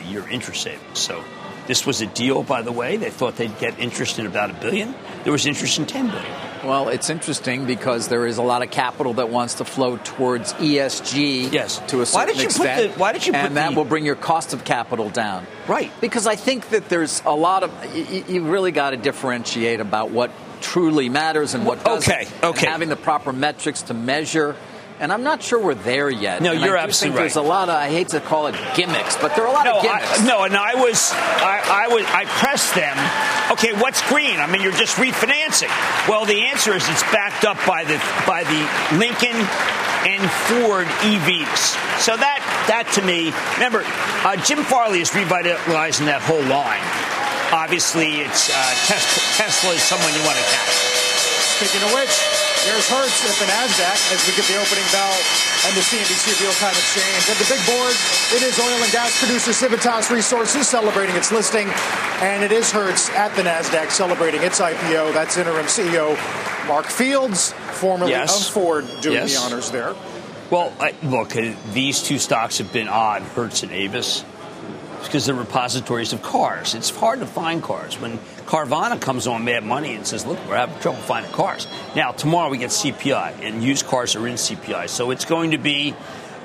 [0.08, 1.00] year interest savings.
[1.00, 1.24] So
[1.70, 2.98] This was a deal, by the way.
[2.98, 4.96] They thought they'd get interest in about a billion.
[5.24, 6.50] There was interest in 10 billion.
[6.64, 10.54] Well, it's interesting because there is a lot of capital that wants to flow towards
[10.54, 11.80] ESG yes.
[11.88, 12.18] to a certain extent.
[12.18, 12.82] why did you extent.
[12.82, 15.48] Put the, why did you and that the, will bring your cost of capital down.
[15.68, 15.92] Right.
[16.02, 20.12] Because I think that there's a lot of you, you really got to differentiate about
[20.12, 22.12] what truly matters and what doesn't.
[22.14, 22.28] Okay.
[22.44, 22.68] Okay.
[22.68, 24.56] Having the proper metrics to measure
[25.00, 26.42] and I'm not sure we're there yet.
[26.42, 27.24] No, and you're I absolutely right.
[27.24, 29.66] There's a lot of I hate to call it gimmicks, but there are a lot
[29.66, 30.20] no, of gimmicks.
[30.20, 32.98] I, no, and I was I, I was I pressed them.
[33.52, 34.40] Okay, what's green?
[34.40, 35.72] I mean, you're just refinancing.
[36.08, 39.40] Well, the answer is it's backed up by the by the Lincoln
[40.06, 41.76] and Ford EVs.
[42.04, 43.84] So that that to me, remember,
[44.28, 46.84] uh, Jim Farley is revitalizing that whole line.
[47.52, 51.00] Obviously, it's uh, Tesla, Tesla is someone you want to catch.
[51.58, 52.14] Speaking of which,
[52.68, 55.16] Here's Hertz at the NASDAQ as we get the opening bell
[55.64, 57.30] and the CNBC real-time exchange.
[57.32, 57.96] At the big board,
[58.36, 61.70] it is oil and gas producer Civitas Resources celebrating its listing,
[62.20, 65.14] and it is Hertz at the NASDAQ celebrating its IPO.
[65.14, 66.18] That's interim CEO
[66.68, 68.48] Mark Fields, formerly yes.
[68.48, 69.34] of Ford, doing yes.
[69.34, 69.96] the honors there.
[70.52, 74.26] Well, I, look, uh, these two stocks have been odd, Hertz and Avis
[75.04, 76.76] because they're repositories of cars.
[76.76, 78.00] It's hard to find cars.
[78.00, 81.68] When Carvana comes on Mad Money and says, look, we're having trouble finding cars.
[81.96, 84.90] Now, tomorrow we get CPI, and used cars are in CPI.
[84.90, 85.94] So it's going to be.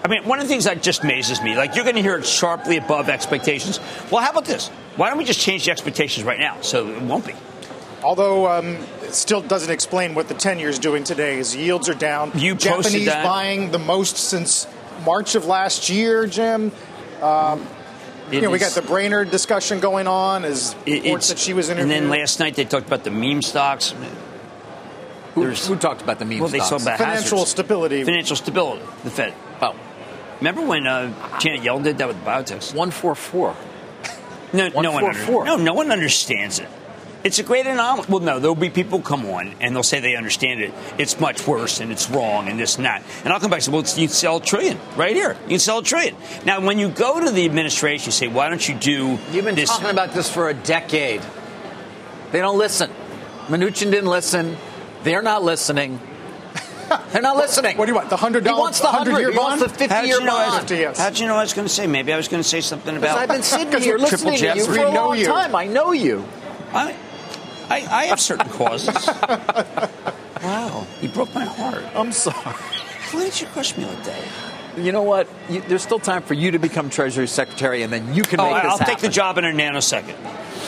[0.05, 2.19] I mean, one of the things that just amazes me, like you're going to hear
[2.19, 3.81] it sharply above expectations.
[4.11, 4.69] Well, how about this?
[4.97, 7.33] Why don't we just change the expectations right now so it won't be?
[8.03, 11.39] Although um, it still doesn't explain what the 10 years doing today.
[11.39, 12.33] is yields are down.
[12.35, 13.25] You Japanese that.
[13.25, 14.67] buying the most since
[15.07, 16.71] March of last year, Jim.
[17.23, 17.67] Um,
[18.31, 21.97] you know, we got the Brainard discussion going on as reports that she was interviewed.
[21.97, 23.95] And then last night they talked about the meme stocks.
[25.35, 26.71] Who, who talked about the meme well, stocks?
[26.71, 27.51] they talked about financial hazards.
[27.51, 28.05] stability.
[28.05, 28.85] Financial stability.
[29.03, 29.35] The Fed.
[29.61, 29.75] Oh,
[30.39, 32.75] remember when uh, Janet Yellen did that with biotechs?
[32.75, 33.57] One four four.
[34.53, 35.11] No, one no four, one.
[35.11, 35.45] Under, four.
[35.45, 36.69] No, no one understands it.
[37.25, 38.07] It's a great anomaly.
[38.11, 40.75] Well, no, there'll be people come on and they'll say they understand it.
[40.99, 43.03] It's much worse and it's wrong and this and that.
[43.25, 45.35] And I'll come back and say, well, you can sell a trillion right here.
[45.45, 46.15] You can sell a trillion.
[46.45, 49.55] Now, when you go to the administration, you say, why don't you do You've been
[49.55, 49.71] this?
[49.71, 51.23] talking about this for a decade.
[52.31, 52.91] They don't listen.
[53.47, 54.57] Mnuchin didn't listen.
[55.03, 56.01] They're not listening.
[57.13, 57.79] They're not listening.
[57.79, 58.11] What do you want?
[58.11, 59.19] The hundred He wants the hundred.
[59.19, 60.71] year He wants the fifty How'd year you know I was- bond.
[60.71, 60.99] yes.
[60.99, 61.87] How'd you know I was going to say?
[61.87, 63.17] Maybe I was going to say something about.
[63.19, 65.27] I've been sitting here listening to you for a long you.
[65.27, 65.55] time.
[65.57, 66.25] I know you.
[66.73, 66.95] I,
[67.71, 68.95] I, I have certain causes.
[70.43, 71.83] wow, you broke my heart.
[71.95, 72.37] I'm sorry.
[73.13, 74.23] Why did you crush me like that?
[74.77, 75.29] You know what?
[75.49, 78.53] You, there's still time for you to become Treasury Secretary, and then you can Oh,
[78.53, 78.95] make this I'll happen.
[78.95, 80.17] take the job in a nanosecond.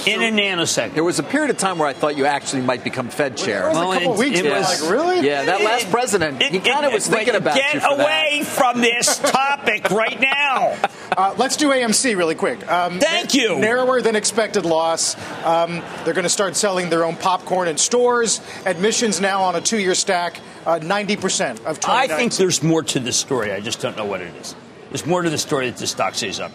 [0.07, 0.95] In a nanosecond.
[0.95, 3.65] There was a period of time where I thought you actually might become Fed chair.
[3.67, 4.55] It was a Well, couple it- weeks it ago.
[4.59, 5.27] was- Like, really?
[5.27, 8.43] Yeah, that last president, he kind of it- was thinking about get you for away
[8.45, 10.75] from this topic right now.
[11.17, 12.71] Uh, let's do AMC really quick.
[12.71, 13.57] Um, Thank you.
[13.59, 15.17] Narrower than expected loss.
[15.45, 18.41] Um, they're going to start selling their own popcorn in stores.
[18.67, 21.79] Admissions now on a two-year stack, uh, ninety percent of.
[21.87, 23.53] I think there's more to the story.
[23.53, 24.55] I just don't know what it is.
[24.91, 26.53] There's more to the story that the stock stays up.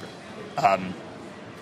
[0.57, 0.93] Um,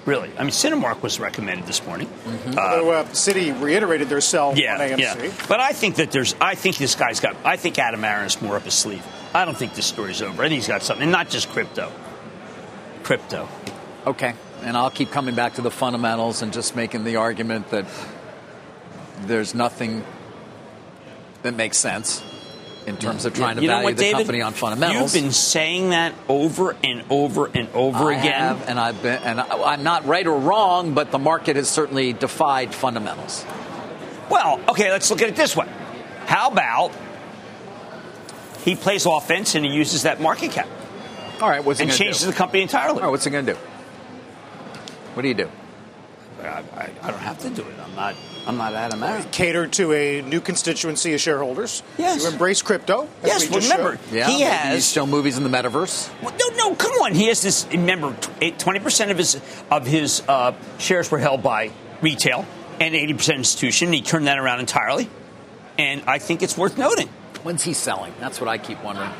[0.10, 2.10] really, I mean, Cinemark was recommended this morning.
[2.48, 4.98] Although, uh, Citi reiterated their sell Yeah, on AMC.
[5.00, 5.32] yeah.
[5.48, 6.36] But I think that there's.
[6.41, 7.36] I think this guy's got.
[7.45, 9.06] I think Adam Aron's more up his sleeve.
[9.34, 10.43] I don't think this story's over.
[10.43, 11.91] I think he's got something, and not just crypto.
[13.04, 13.48] Crypto.
[14.08, 17.86] Okay, and I'll keep coming back to the fundamentals and just making the argument that
[19.28, 20.04] there's nothing
[21.43, 22.24] that makes sense
[22.89, 24.17] in terms of trying to you value what, the David?
[24.17, 25.15] company on fundamentals.
[25.15, 28.34] You've been saying that over and over and over I again.
[28.34, 31.69] have, and I've been, and I- I'm not right or wrong, but the market has
[31.69, 33.45] certainly defied fundamentals.
[34.30, 35.67] Well, okay, let's look at it this way.
[36.25, 36.91] How about
[38.65, 40.67] he plays offense and he uses that market cap
[41.41, 42.04] All right, what's he and going to do?
[42.06, 42.97] changes the company entirely?
[42.99, 43.60] All right, what's he going to do?
[45.13, 45.49] What do you do?
[46.41, 47.73] I, I, I don't have to do it.
[47.84, 48.15] I'm not.
[48.47, 49.23] I'm not Adam Aron.
[49.32, 51.84] Cater to a new constituency of shareholders.
[51.97, 52.23] Yes.
[52.23, 53.08] You embrace crypto.
[53.23, 54.15] Yes, we well, just remember showed.
[54.15, 54.91] Yeah, he maybe you has.
[54.91, 56.10] show movies in the metaverse.
[56.23, 57.13] Well, no, no, come on.
[57.13, 57.67] He has this.
[57.71, 58.15] Remember,
[58.58, 61.71] twenty percent of his of his uh, shares were held by
[62.02, 62.45] retail
[62.80, 63.93] and eighty percent institution.
[63.93, 65.10] He turned that around entirely,
[65.78, 67.10] and I think it's worth noting.
[67.43, 68.13] When's he selling?
[68.19, 69.12] That's what I keep wondering.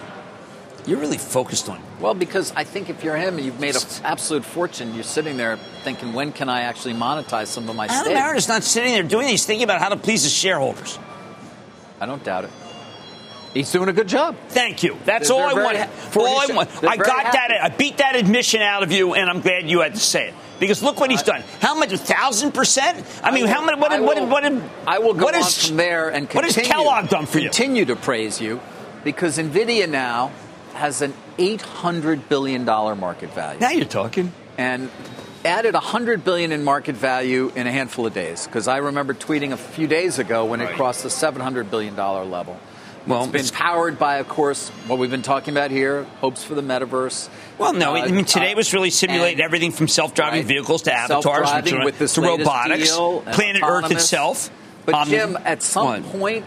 [0.86, 1.82] You're really focused on.
[2.00, 5.38] Well, because I think if you're him and you've made an absolute fortune, you're sitting
[5.38, 8.16] there thinking, when can I actually monetize some of my Adam stake?
[8.16, 9.28] Aron is not sitting there doing.
[9.28, 10.98] He's thinking about how to please his shareholders.
[12.00, 12.50] I don't doubt it.
[13.54, 14.36] He's doing a good job.
[14.50, 14.96] Thank you.
[15.06, 15.78] That's They're- all they're I want.
[15.78, 16.70] ha- for all I want.
[16.84, 17.50] I got that.
[17.64, 20.34] I beat that admission out of you, and I'm glad you had to say it.
[20.60, 21.44] Because look what he's done.
[21.62, 21.92] How much?
[21.92, 23.04] A thousand percent?
[23.24, 23.80] I mean, will- how many?
[23.80, 23.92] What?
[23.92, 24.16] I did- what?
[24.18, 24.44] did- What?
[24.44, 26.48] did- I will go what on is- from there and continue.
[26.48, 27.46] What has Kellogg done for you?
[27.50, 28.60] Continue to praise you,
[29.04, 30.32] because Nvidia now
[30.80, 33.60] has an eight hundred billion dollar market value.
[33.60, 34.34] Now you're talking.
[34.58, 34.90] And
[35.46, 39.54] added 100 billion in market value in a handful of days because I remember tweeting
[39.54, 40.72] a few days ago when Right.
[40.72, 42.58] it crossed the 700 billion dollar level.
[43.08, 46.44] Well, it's been it's- powered by, of course, what we've been talking about here: hopes
[46.44, 47.30] for the metaverse.
[47.58, 50.46] Well, no, I Uh, mean today uh, was really simulating everything from self-driving Right.
[50.48, 54.50] vehicles to avatars, Self-driving which are- with this to robotics, deal and Planet Earth itself.
[54.86, 56.12] But Um, Jim, at some what?
[56.12, 56.46] point,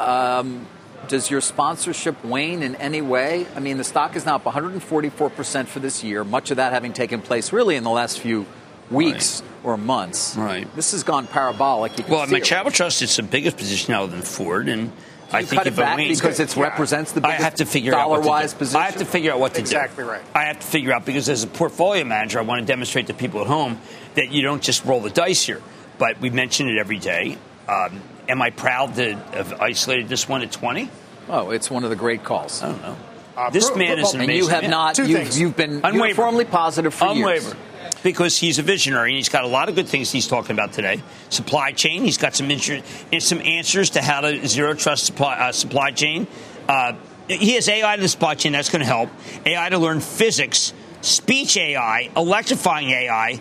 [0.00, 0.66] um,
[1.08, 3.46] does your sponsorship wane in any way?
[3.56, 6.24] I mean, the stock is now up 144 percent for this year.
[6.24, 8.46] Much of that having taken place really in the last few
[8.90, 10.36] weeks or months.
[10.36, 10.66] Right.
[10.76, 11.96] This has gone parabolic.
[11.98, 12.44] You can Well, see my it.
[12.44, 14.92] travel trust is the biggest position now than Ford, and
[15.32, 17.54] I You think cut if it back wanes- because it represents the I biggest have
[17.56, 18.58] to figure out what to dollar-wise do.
[18.58, 18.80] position.
[18.80, 20.10] I have to figure out what to Exactly do.
[20.10, 20.20] right.
[20.34, 23.14] I have to figure out because as a portfolio manager, I want to demonstrate to
[23.14, 23.80] people at home
[24.16, 25.62] that you don't just roll the dice here.
[25.98, 27.38] But we mention it every day.
[27.68, 30.90] Um, am I proud to have isolated this one at twenty?
[31.28, 32.62] Oh, it's one of the great calls.
[32.62, 32.96] I don't know.
[33.36, 34.70] Uh, this pro- man is an and and amazing you have man.
[34.70, 34.94] not.
[34.94, 35.40] Two You've, things.
[35.40, 36.00] you've been Unwavering.
[36.00, 37.16] uniformly positive for years.
[37.46, 37.56] Unwavering.
[38.02, 40.72] Because he's a visionary and he's got a lot of good things he's talking about
[40.74, 41.02] today.
[41.30, 42.82] Supply chain, he's got some inter-
[43.18, 46.26] some answers to how to zero trust supply, uh, supply chain.
[46.68, 46.92] Uh,
[47.28, 49.08] he has AI to the supply chain that's going to help.
[49.46, 53.38] AI to learn physics, speech AI, electrifying AI,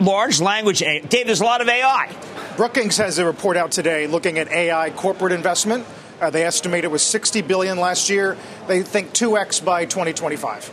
[0.00, 1.00] large language AI.
[1.00, 2.14] Dave, there's a lot of AI.
[2.56, 5.84] Brookings has a report out today looking at AI corporate investment.
[6.20, 8.36] Uh, they estimate it was 60 billion last year.
[8.66, 10.72] They think 2x by 2025.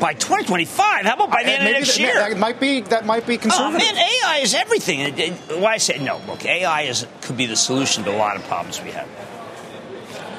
[0.00, 2.14] By 2025, how about by the Uh, end of next that, year?
[2.14, 3.80] that might be that might be conservative.
[3.90, 5.14] Oh man, AI is everything.
[5.60, 6.20] Why I say no?
[6.26, 9.08] Look, AI is could be the solution to a lot of problems we have.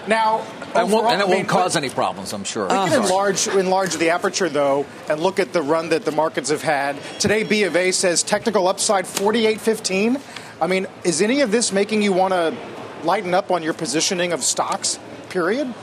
[0.08, 0.46] Now,
[0.84, 2.66] overall, and it I mean, won't cause any problems, I'm sure.
[2.66, 6.50] We can enlarge, enlarge the aperture, though, and look at the run that the markets
[6.50, 6.98] have had.
[7.20, 10.22] Today, B of A says technical upside 48.15.
[10.62, 12.56] I mean, is any of this making you want to
[13.04, 15.74] lighten up on your positioning of stocks, period?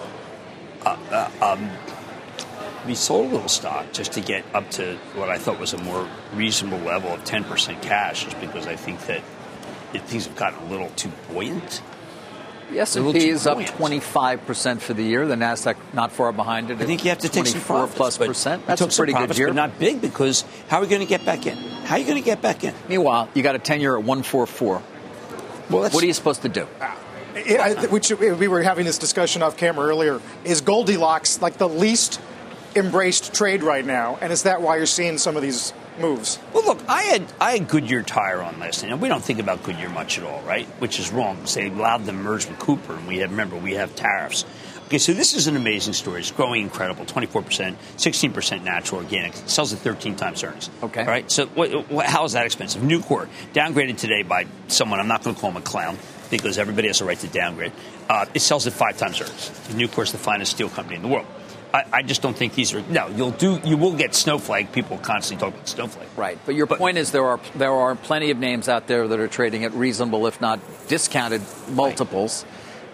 [0.84, 1.70] Uh, uh, um,
[2.86, 5.82] we sold a little stock just to get up to what I thought was a
[5.82, 9.22] more reasonable level of 10% cash, just because I think that
[10.06, 11.82] things have gotten a little too buoyant.
[12.70, 15.26] The S&P is up 25% for the year.
[15.26, 16.80] The Nasdaq not far behind it.
[16.80, 17.96] I think you have to take some 24 profits.
[17.96, 18.66] plus but percent.
[18.66, 19.48] That's took a some pretty profits, good year.
[19.48, 21.56] but not big because how are we going to get back in?
[21.56, 22.74] How are you going to get back in?
[22.88, 24.82] Meanwhile, you got a 10 year at 144.
[25.70, 26.66] Well, that's, What are you supposed to do?
[26.80, 26.96] I-
[27.36, 30.20] I- which we were having this discussion off camera earlier.
[30.44, 32.20] Is Goldilocks like the least
[32.76, 34.18] embraced trade right now?
[34.20, 36.38] And is that why you're seeing some of these moves?
[36.52, 39.38] Well, look, I had I had Goodyear tire on last night, and we don't think
[39.38, 40.66] about Goodyear much at all, right?
[40.80, 41.38] Which is wrong.
[41.54, 44.44] They allowed them to merge with Cooper, and we have remember we have tariffs.
[44.86, 46.20] Okay, so this is an amazing story.
[46.20, 49.34] It's growing incredible, twenty four percent, sixteen percent natural organic.
[49.34, 50.68] It sells at thirteen times earnings.
[50.82, 51.00] Okay.
[51.00, 51.30] all right.
[51.30, 52.82] So what, what, how is that expensive?
[52.82, 55.00] Nucor downgraded today by someone.
[55.00, 55.98] I'm not going to call him a clown
[56.30, 57.72] because everybody has a right to downgrade.
[58.08, 59.50] Uh, it sells at five times earnings.
[59.70, 61.26] Nucor is the finest steel company in the world.
[61.74, 62.82] I, I just don't think these are.
[62.82, 63.60] No, you'll do.
[63.64, 64.70] You will get Snowflake.
[64.70, 66.08] People constantly talk about Snowflake.
[66.16, 66.38] Right.
[66.46, 69.26] But your point is there are there are plenty of names out there that are
[69.26, 72.44] trading at reasonable, if not discounted, multiples.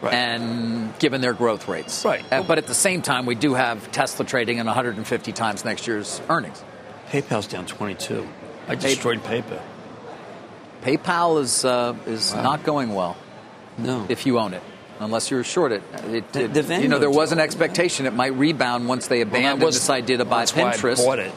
[0.01, 0.14] Right.
[0.14, 2.07] And given their growth rates.
[2.07, 2.25] Right.
[2.33, 5.87] Uh, but at the same time, we do have Tesla trading at 150 times next
[5.87, 6.64] year's earnings.
[7.11, 8.27] PayPal's down 22.
[8.66, 9.61] I destroyed PayPal.
[10.83, 13.14] PayPal is uh, is not going well
[13.77, 14.07] No.
[14.09, 14.62] if you own it.
[15.00, 18.34] Unless you're short it, it, it- the you know there was an expectation it might
[18.34, 21.04] rebound once they Well, abandoned was- this idea to buy that's why I Pinterest.
[21.04, 21.32] bought it.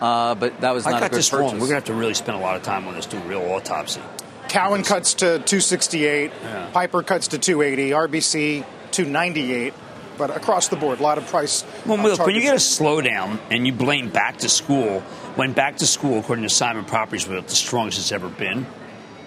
[0.00, 1.40] Uh, but that was I not got a good this purchase.
[1.42, 1.52] wrong.
[1.54, 3.20] We're going to have to really spend a lot of time on this, do a
[3.20, 4.00] real autopsy.
[4.48, 6.68] Cowen cuts to 268, Yeah.
[6.72, 9.72] Piper cuts to 280, RBC 298,
[10.18, 11.64] but across the board, a lot of price.
[11.86, 12.78] Well, uh, look, when you get a targets.
[12.78, 15.00] slowdown and you blame back to school,
[15.34, 18.66] when back to school, according to Simon Properties, was the strongest it's ever been,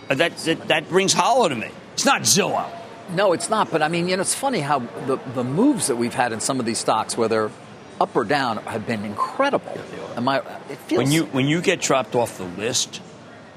[0.10, 1.70] uh, that, that, that rings hollow to me.
[1.94, 2.66] It's not Zillow.
[3.14, 3.72] No, it's not.
[3.72, 6.40] But I mean, you know, it's funny how the, the moves that we've had in
[6.40, 7.52] some of these stocks, whether
[8.00, 9.78] up or down, have been incredible.
[10.16, 10.38] Am I?
[10.70, 13.02] It feels When you, when you get dropped off the list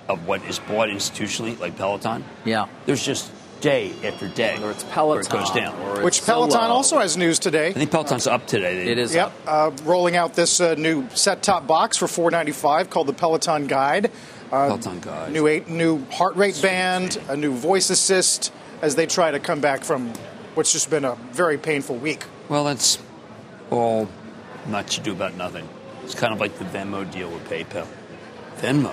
[0.09, 2.67] of what is bought institutionally, like Peloton, yeah.
[2.87, 5.81] there's just day after day Whether it's where Peloton it goes down.
[5.83, 6.69] or it's which Peloton Zillow.
[6.69, 7.69] also has news today.
[7.69, 8.89] I think Peloton's up today.
[8.89, 9.15] It is.
[9.15, 9.79] Yep, up.
[9.79, 14.07] uh, rolling out this uh, new set-top box for 495 called the Peloton Guide.
[14.51, 15.33] Uh, Peloton Guide.
[15.33, 19.61] New eight, new heart rate band, a new voice assist, as they try to come
[19.61, 20.13] back from
[20.55, 22.25] what's just been a very painful week.
[22.49, 22.99] Well, that's
[23.71, 24.09] all
[24.67, 25.67] much ado about nothing.
[26.05, 27.87] It's kind of like the Venmo deal with PayPal.
[28.57, 28.93] Venmo,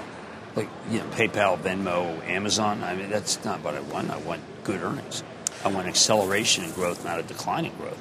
[0.56, 2.84] like you know, PayPal, Venmo, Amazon.
[2.84, 4.10] I mean, that's not what I want.
[4.12, 5.24] I want good earnings.
[5.66, 8.00] I want acceleration in growth, not a declining growth.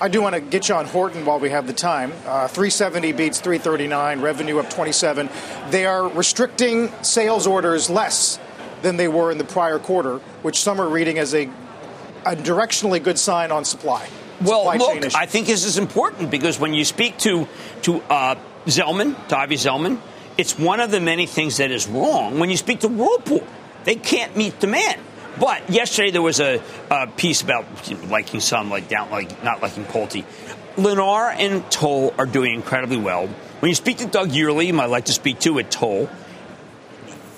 [0.00, 2.10] I do want to get you on Horton while we have the time.
[2.26, 5.28] Uh, 370 beats 339, revenue up 27.
[5.70, 8.40] They are restricting sales orders less
[8.84, 11.50] than they were in the prior quarter, which some are reading as a,
[12.24, 14.08] a directionally good sign on supply.
[14.40, 15.14] Well, Supply look.
[15.14, 17.48] I think this is important because when you speak to
[17.82, 19.98] to uh, Zellman, to Ivy Zellman,
[20.36, 23.44] it's one of the many things that is wrong when you speak to Whirlpool.
[23.84, 25.00] They can't meet demand.
[25.38, 27.66] But yesterday there was a, a piece about
[28.08, 30.24] liking some, like down, like not liking Pulte.
[30.76, 33.26] Lennar and Toll are doing incredibly well.
[33.60, 36.08] When you speak to Doug Yearley, you might like to speak to at Toll,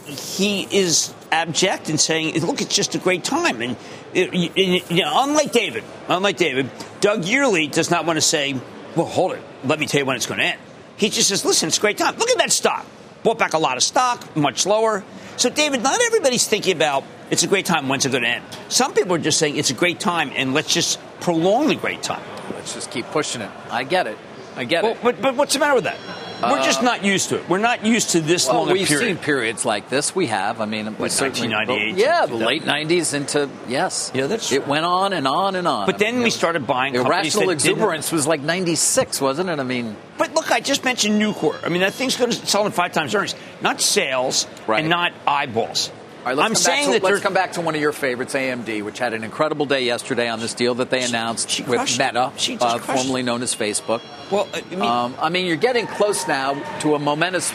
[0.07, 3.77] he is abject in saying, "Look, it's just a great time." And, uh,
[4.15, 6.71] it, you know, unlike David, unlike David,
[7.01, 8.55] Doug Yearley does not want to say,
[8.95, 10.61] "Well, hold it, let me tell you when it's going to end."
[10.97, 12.17] He just says, "Listen, it's a great time.
[12.17, 12.87] Look at that stock.
[13.23, 15.05] Bought back a lot of stock, much lower."
[15.37, 17.89] So, David, not everybody's thinking about it's a great time.
[17.89, 18.45] When's it going to end?
[18.69, 22.03] Some people are just saying it's a great time, and let's just prolong the great
[22.03, 22.23] time.
[22.53, 23.51] Let's just keep pushing it.
[23.71, 24.17] I get it.
[24.57, 24.99] I get well, it.
[25.03, 25.99] But, but what's the matter with that?
[26.43, 27.49] We're just not used to it.
[27.49, 29.07] We're not used to this well, long we've period.
[29.07, 30.15] seen periods like this.
[30.15, 30.61] We have.
[30.61, 34.11] I mean, we Like certainly- 1998, Yeah, the late '90s into yes.
[34.15, 35.87] Yeah, that's it went on and on and on.
[35.87, 39.51] But I then mean, we started buying irrational that didn't- exuberance was like '96, wasn't
[39.51, 39.59] it?
[39.59, 41.57] I mean, But look, I just mentioned Nucor.
[41.65, 44.81] I mean, that thing's going to sell in five times earnings, not sales Right.
[44.81, 45.91] and not eyeballs.
[46.27, 47.93] Right, let's I'm come saying back to, that let's come back to one of your
[47.93, 51.63] favorites, AMD, which had an incredible day yesterday on this deal that they announced she
[51.63, 52.01] with crushed.
[52.01, 54.03] Meta, She uh, formerly known as Facebook.
[54.33, 57.53] Well, I mean, Um, I mean, you're getting close now to a momentous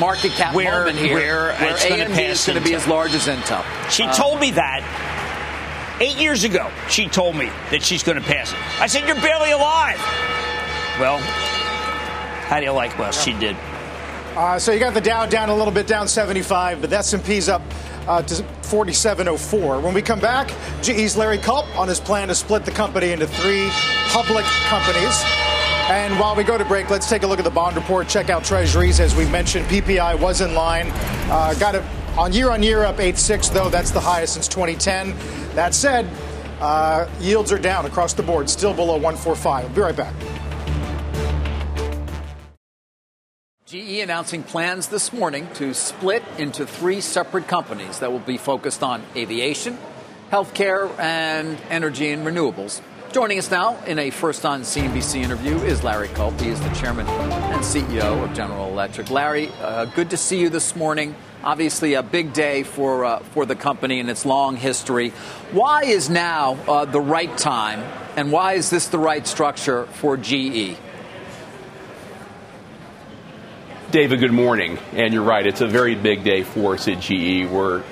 [0.00, 3.28] market cap Where- moment here, where gonna AMD is going to be as large as
[3.28, 3.64] Intel.
[3.88, 4.82] She Uh, told me that
[6.00, 6.68] eight years ago.
[6.90, 8.58] She told me that she's going to pass it.
[8.80, 9.98] I said, "You're barely alive."
[10.98, 11.18] Well,
[12.48, 12.98] how do you like?
[12.98, 13.56] Well, she did.
[14.36, 17.48] Uh, so you got the Dow down a little bit, down 75, but the S&P's
[17.48, 17.62] up
[18.06, 19.80] uh, to 4704.
[19.80, 23.26] When we come back, GE's Larry Culp on his plan to split the company into
[23.26, 23.70] three
[24.08, 25.22] public companies.
[25.88, 28.08] And while we go to break, let's take a look at the bond report.
[28.08, 29.00] Check out Treasuries.
[29.00, 30.88] As we mentioned, PPI was in line.
[31.30, 31.82] Uh, got it
[32.18, 33.70] on year on year up 8.6, though.
[33.70, 35.14] That's the highest since 2010.
[35.54, 36.10] That said,
[36.60, 39.64] uh, yields are down across the board, still below 145.
[39.64, 40.14] We'll be right back.
[43.66, 48.84] GE announcing plans this morning to split into three separate companies that will be focused
[48.84, 49.76] on aviation,
[50.30, 52.80] healthcare, and energy and renewables.
[53.10, 56.40] Joining us now in a first on CNBC interview is Larry Culp.
[56.40, 59.10] He is the chairman and CEO of General Electric.
[59.10, 61.16] Larry, uh, good to see you this morning.
[61.42, 65.10] Obviously, a big day for uh, for the company and its long history.
[65.50, 67.80] Why is now uh, the right time,
[68.14, 70.16] and why is this the right structure for?
[70.16, 70.76] GE?
[73.96, 74.78] David, good morning.
[74.92, 77.46] And you're right, it's a very big day for us at GE.
[77.50, 77.82] We're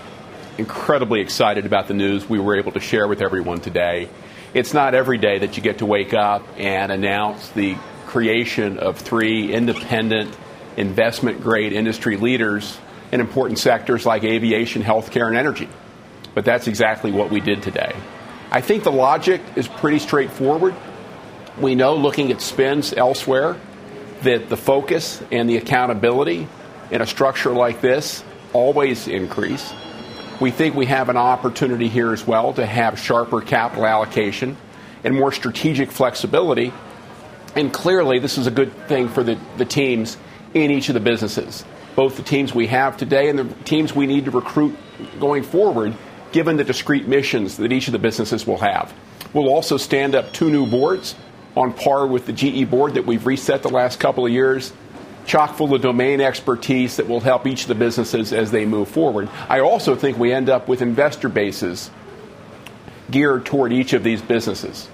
[0.58, 4.10] incredibly excited about the news we were able to share with everyone today.
[4.52, 8.98] It's not every day that you get to wake up and announce the creation of
[8.98, 10.36] three independent
[10.76, 12.76] investment grade industry leaders
[13.10, 15.70] in important sectors like aviation, healthcare, and energy.
[16.34, 17.96] But that's exactly what we did today.
[18.50, 20.74] I think the logic is pretty straightforward.
[21.58, 23.56] We know looking at spins elsewhere
[24.24, 26.48] that the focus and the accountability
[26.90, 29.72] in a structure like this always increase.
[30.40, 34.56] We think we have an opportunity here as well to have sharper capital allocation
[35.04, 36.72] and more strategic flexibility.
[37.54, 40.16] And clearly, this is a good thing for the, the teams
[40.54, 41.64] in each of the businesses,
[41.94, 44.76] both the teams we have today and the teams we need to recruit
[45.20, 45.94] going forward,
[46.32, 48.92] given the discrete missions that each of the businesses will have.
[49.32, 51.14] We'll also stand up two new boards
[51.56, 54.72] on par with the GE board that we've reset the last couple of years,
[55.26, 58.88] chock full of domain expertise that will help each of the businesses as they move
[58.88, 59.28] forward.
[59.48, 61.90] I also think we end up with investor bases
[63.10, 64.88] geared toward each of these businesses.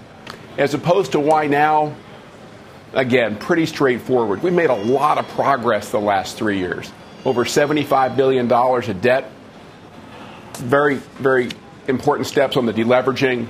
[0.58, 1.94] As opposed to why now,
[2.92, 4.42] again, pretty straightforward.
[4.42, 6.92] We've made a lot of progress the last three years.
[7.24, 9.30] Over $75 billion of debt.
[10.54, 11.48] Very, very
[11.86, 13.46] important steps on the deleveraging.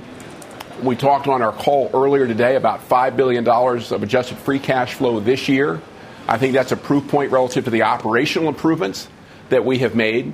[0.83, 5.19] We talked on our call earlier today about $5 billion of adjusted free cash flow
[5.19, 5.79] this year.
[6.27, 9.07] I think that's a proof point relative to the operational improvements
[9.49, 10.33] that we have made.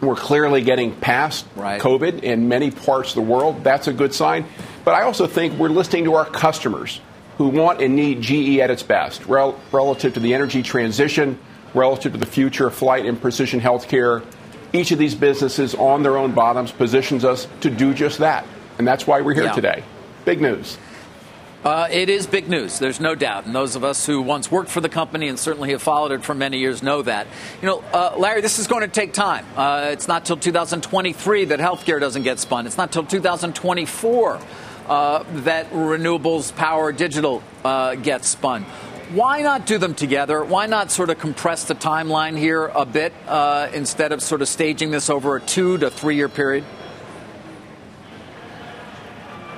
[0.00, 1.80] We're clearly getting past Right.
[1.80, 3.64] COVID in many parts of the world.
[3.64, 4.44] That's a good sign.
[4.84, 7.00] But I also think we're listening to our customers
[7.38, 11.36] who want and need GE at its best rel- relative to the energy transition,
[11.74, 14.24] relative to the future of flight and precision healthcare.
[14.72, 18.46] Each of these businesses on their own bottoms positions us to do just that.
[18.78, 19.52] And that's why we're here Yeah.
[19.52, 19.82] today.
[20.24, 20.78] Big news.
[21.64, 22.78] Uh, it is big news.
[22.78, 23.46] There's no doubt.
[23.46, 26.22] And those of us who once worked for the company and certainly have followed it
[26.22, 27.26] for many years know that.
[27.62, 29.46] You know, uh, Larry, this is going to take time.
[29.56, 32.66] Uh, it's not till 2023 that healthcare doesn't get spun.
[32.66, 34.40] It's not till 2024
[34.88, 38.64] uh, that renewables, power, digital uh, gets spun.
[39.12, 40.44] Why not do them together?
[40.44, 44.48] Why not sort of compress the timeline here a bit uh, instead of sort of
[44.48, 46.64] staging this over a two to three year period?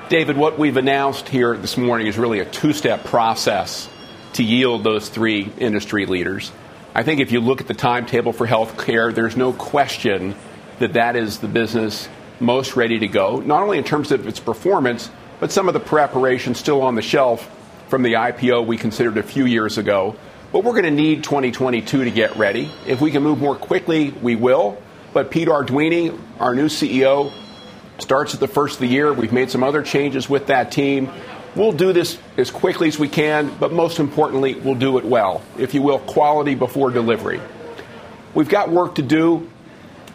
[0.09, 3.88] David, what we've announced here this morning is really a two step process
[4.34, 6.52] to yield those three industry leaders.
[6.94, 10.36] I think if you look at the timetable for healthcare, there's no question
[10.78, 14.38] that that is the business most ready to go, not only in terms of its
[14.38, 17.50] performance, but some of the preparation still on the shelf
[17.88, 20.14] from the IPO we considered a few years ago.
[20.52, 22.70] But we're going to need 2022 to get ready.
[22.86, 24.80] If we can move more quickly, we will.
[25.12, 27.32] But Pete Arduini, our new CEO,
[27.99, 29.12] starts at the first of the year.
[29.12, 31.11] We've made some other changes with that team.
[31.55, 35.42] We'll do this as quickly as we can, but most importantly, we'll do it well.
[35.59, 37.40] If you will, quality before delivery.
[38.34, 39.49] We've got work to do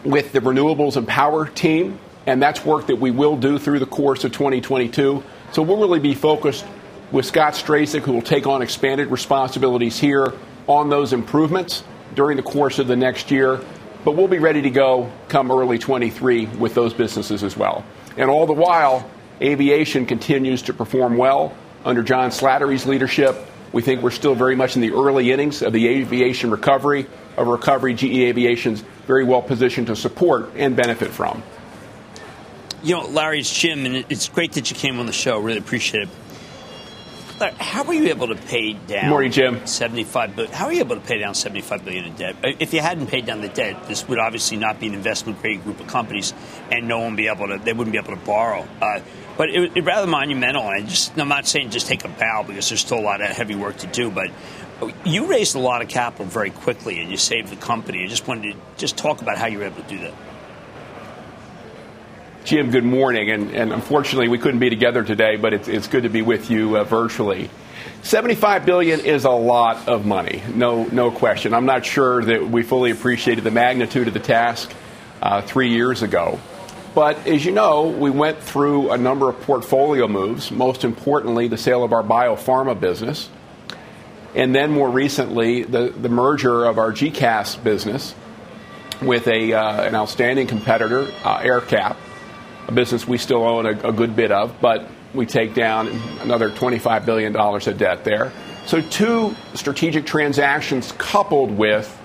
[0.04, 3.86] with the renewables and power team, and that's work that we will do through the
[3.86, 5.22] course of 2022.
[5.52, 6.64] So we'll really be focused
[7.10, 10.32] with Scott Strazik, who will take on expanded responsibilities here
[10.66, 11.82] on those improvements
[12.14, 13.60] during the course of the next year.
[14.04, 17.84] But we'll be ready to go come early 23 with those businesses as well.
[18.16, 19.08] And all the while,
[19.40, 23.36] Aviation continues to perform well under John Slattery's leadership.
[23.72, 27.44] We think we're still very much in the early innings of the aviation recovery, a
[27.44, 31.42] recovery GE Aviation's very well positioned to support and benefit from.
[32.82, 35.38] You know, Larry, it's Jim, and it's great that you came on the show.
[35.38, 36.08] Really appreciate it.
[37.50, 39.10] How were you able to pay down?
[39.10, 39.66] Morning, Jim.
[39.66, 40.54] Seventy-five billion.
[40.54, 42.36] How are you able to pay down seventy-five billion in debt?
[42.42, 45.80] If you hadn't paid down the debt, this would obviously not be an investment-grade group
[45.80, 46.32] of companies,
[46.70, 47.58] and no one be able to.
[47.58, 48.66] They wouldn't be able to borrow.
[48.80, 49.00] Uh,
[49.36, 50.68] but it, it rather monumental.
[50.68, 53.28] And just, I'm not saying just take a bow because there's still a lot of
[53.28, 54.10] heavy work to do.
[54.10, 54.30] But
[55.04, 58.04] you raised a lot of capital very quickly, and you saved the company.
[58.04, 60.14] I just wanted to just talk about how you were able to do that.
[62.44, 63.30] Jim, good morning.
[63.30, 66.50] And, and unfortunately, we couldn't be together today, but it's, it's good to be with
[66.50, 67.48] you uh, virtually.
[68.02, 71.54] 75 billion is a lot of money, no, no question.
[71.54, 74.72] I'm not sure that we fully appreciated the magnitude of the task
[75.20, 76.40] uh, three years ago.
[76.96, 81.56] But as you know, we went through a number of portfolio moves, most importantly, the
[81.56, 83.30] sale of our biopharma business,
[84.34, 88.16] and then more recently, the, the merger of our GECAS business
[89.00, 91.96] with a, uh, an outstanding competitor, uh, AerCap
[92.68, 95.88] a business we still own a, a good bit of, but we take down
[96.20, 98.32] another $25 billion of debt there.
[98.66, 101.98] So, two strategic transactions coupled with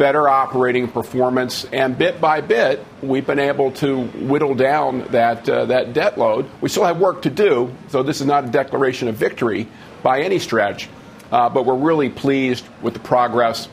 [0.00, 5.66] better operating performance, and bit by bit, we've been able to whittle down that, uh,
[5.66, 6.48] that debt load.
[6.62, 9.68] We still have work to do, so this is not a declaration of victory
[10.02, 10.88] by any stretch,
[11.30, 13.68] uh, but we're really pleased with the progress.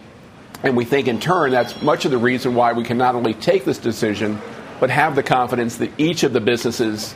[0.64, 3.34] And we think, in turn, that's much of the reason why we can not only
[3.34, 4.42] take this decision,
[4.80, 7.14] but have the confidence that each of the businesses,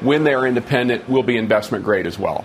[0.00, 2.44] when they're independent, will be investment grade as well.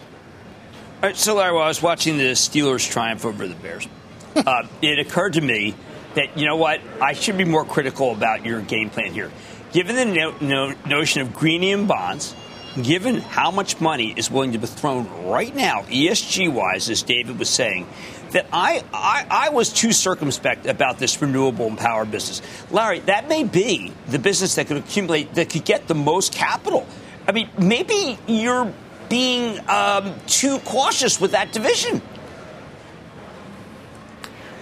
[1.02, 3.88] All right, so Larry, while I was watching the Steelers triumph over the Bears,
[4.36, 5.76] uh, it occurred to me
[6.16, 9.32] that, you know what, I should be more critical about your game plan here.
[9.72, 12.36] Given the no, no, notion of greenium bonds,
[12.82, 17.38] given how much money is willing to be thrown right now, ESG wise, as David
[17.38, 17.88] was saying,
[18.34, 22.42] that I, I, I, was too circumspect about this renewable and power business.
[22.72, 26.86] Larry, that may be the business that could accumulate, that could get the most capital.
[27.28, 28.72] I mean, maybe you're
[29.10, 32.02] being um, too cautious with that division.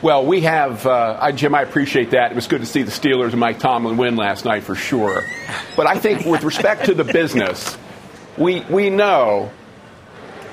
[0.01, 2.31] Well, we have, uh, I, Jim, I appreciate that.
[2.31, 5.23] It was good to see the Steelers and Mike Tomlin win last night for sure.
[5.75, 7.77] But I think with respect to the business,
[8.35, 9.51] we, we know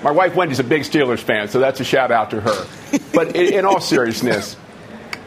[0.02, 2.66] my wife Wendy's a big Steelers fan, so that's a shout out to her.
[3.12, 4.56] But in, in all seriousness,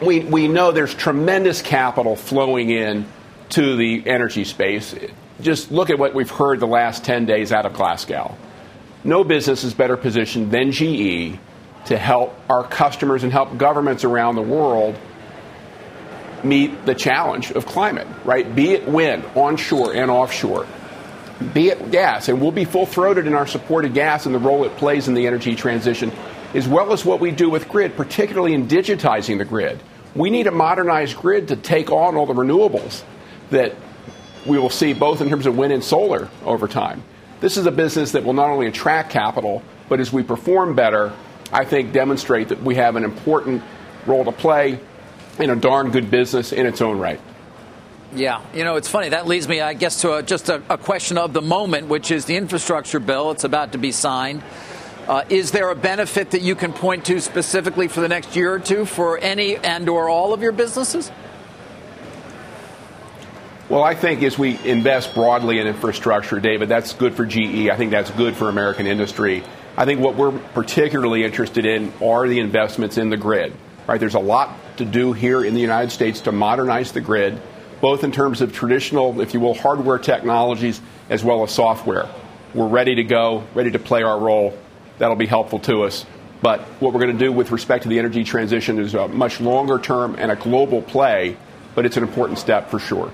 [0.00, 3.06] we, we know there's tremendous capital flowing in
[3.50, 4.94] to the energy space.
[5.40, 8.36] Just look at what we've heard the last 10 days out of Glasgow.
[9.04, 11.38] No business is better positioned than GE
[11.86, 14.96] to help our customers and help governments around the world
[16.44, 18.54] meet the challenge of climate, right?
[18.54, 20.66] Be it wind, onshore and offshore
[21.42, 24.38] be it gas, and we'll be full throated in our support of gas and the
[24.38, 26.12] role it plays in the energy transition,
[26.54, 29.80] as well as what we do with grid, particularly in digitizing the grid.
[30.14, 33.02] We need a modernized grid to take on all the renewables
[33.50, 33.74] that
[34.46, 37.02] we will see both in terms of wind and solar over time.
[37.40, 41.12] This is a business that will not only attract capital, but as we perform better,
[41.52, 43.62] I think demonstrate that we have an important
[44.06, 44.80] role to play
[45.38, 47.20] in a darn good business in its own right.
[48.14, 49.08] Yeah, you know, it's funny.
[49.08, 52.10] That leads me, I guess, to a, just a, a, question of the moment, which
[52.10, 53.30] is the infrastructure bill.
[53.30, 54.42] It's about to be signed.
[55.08, 58.52] Uh, is there a benefit that you can point to specifically for the next year
[58.52, 61.10] or two for any and or all of your businesses?
[63.70, 67.70] Well, I think as we invest broadly in infrastructure, David, that's good for GE.
[67.70, 69.42] I think that's good for American industry.
[69.78, 73.54] I think what we're particularly interested in are the investments in the grid.
[73.88, 73.98] Right?
[73.98, 77.40] There's a lot to do here in the United States to modernize the grid
[77.82, 80.80] both in terms of traditional, if you will, hardware technologies
[81.10, 82.08] as well as software.
[82.54, 84.56] We're ready to go, ready to play our role.
[84.98, 86.06] That'll be helpful to us.
[86.40, 89.40] But what we're going to do with respect to the energy transition is a much
[89.40, 91.36] longer term and a global play,
[91.74, 93.12] but it's an important step for sure.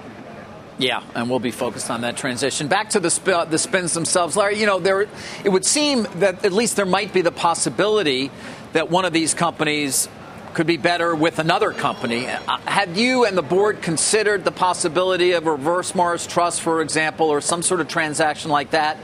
[0.76, 2.68] Yeah, and we'll be focused on that transition.
[2.68, 4.60] Back to the, sp- the spins themselves, Larry.
[4.60, 5.08] You know, there
[5.44, 8.30] it would seem that at least there might be the possibility
[8.74, 10.10] that one of these companies
[10.54, 12.24] could be better with another company.
[12.24, 17.28] Have you and the board considered the possibility of a reverse Morris trust, for example,
[17.28, 18.98] or some sort of transaction like that,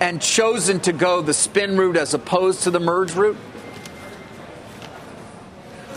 [0.00, 3.36] and chosen to go the spin route as opposed to the merge route?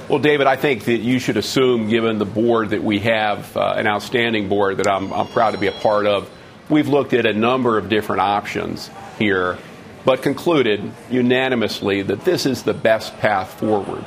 [0.09, 3.73] Well, David, I think that you should assume, given the board that we have, uh,
[3.75, 6.29] an outstanding board that I'm, I'm proud to be a part of,
[6.69, 8.89] we've looked at a number of different options
[9.19, 9.57] here,
[10.05, 14.05] but concluded unanimously that this is the best path forward.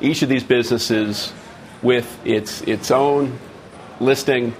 [0.00, 1.32] Each of these businesses,
[1.82, 3.38] with its, its own
[4.00, 4.54] listing,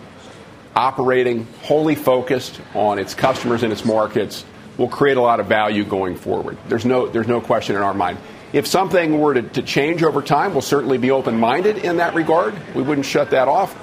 [0.77, 4.45] operating, wholly focused on its customers and its markets,
[4.77, 6.57] will create a lot of value going forward.
[6.69, 8.19] There's no, there's no question in our mind.
[8.53, 12.15] If something were to, to change over time, we'll certainly be open minded in that
[12.15, 12.55] regard.
[12.75, 13.77] We wouldn't shut that off.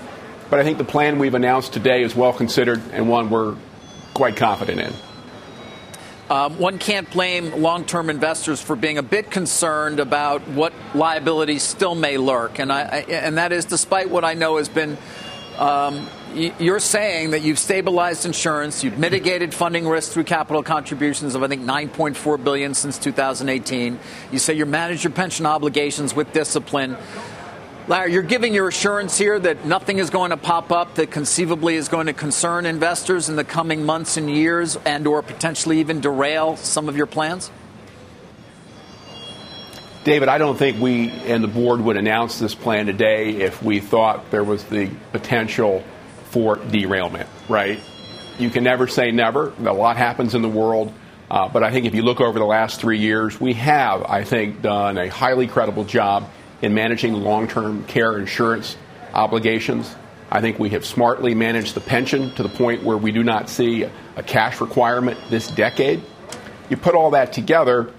[0.50, 3.56] But I think the plan we've announced today is well considered and one we're
[4.14, 4.94] quite confident in.
[6.32, 11.62] Um, one can't blame long term investors for being a bit concerned about what liabilities
[11.62, 12.58] still may lurk.
[12.58, 14.98] And, I, I, and that is despite what I know has been
[15.58, 21.44] um, you're saying that you've stabilized insurance, you've mitigated funding risk through capital contributions of
[21.44, 24.00] I think 9.4 billion since 2018.
[24.32, 26.96] You say you manage your pension obligations with discipline.
[27.92, 31.76] Larry, you're giving your assurance here that nothing is going to pop up that conceivably
[31.76, 36.00] is going to concern investors in the coming months and years and or potentially even
[36.00, 37.52] derail some of your plans?
[40.06, 43.82] David, I don't think we and the board would announce this plan today if we
[43.82, 45.84] thought there was the potential
[46.30, 47.78] for derailment, right?
[48.40, 49.52] You can never say never.
[49.60, 50.94] A lot happens in the world.
[51.30, 54.24] Uh, but I think if you look over the last three years, we have, I
[54.24, 56.30] think, done a highly credible job
[56.62, 58.78] in managing long term care insurance
[59.14, 59.94] obligations.
[60.30, 63.50] I think we have smartly managed the pension to the point where we do not
[63.50, 63.84] see
[64.16, 66.02] a cash requirement this decade.
[66.70, 67.92] You put all that together,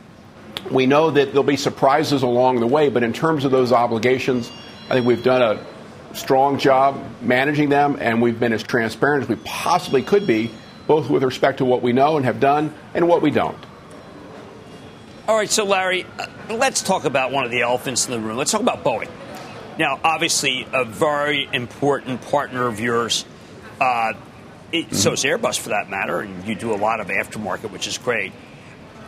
[0.70, 4.50] we know that there'll be surprises along the way, but in terms of those obligations,
[4.88, 9.28] I think we've done a strong job managing them, and we've been as transparent as
[9.28, 10.50] we possibly could be,
[10.86, 13.58] both with respect to what we know and have done and what we don't.
[15.28, 18.36] All right, so Larry, uh, let's talk about one of the elephants in the room.
[18.36, 19.08] Let's talk about Boeing.
[19.78, 23.24] Now, obviously, a very important partner of yours.
[23.80, 24.14] Uh,
[24.72, 24.96] it, mm-hmm.
[24.96, 27.98] So is Airbus, for that matter, and you do a lot of aftermarket, which is
[27.98, 28.32] great.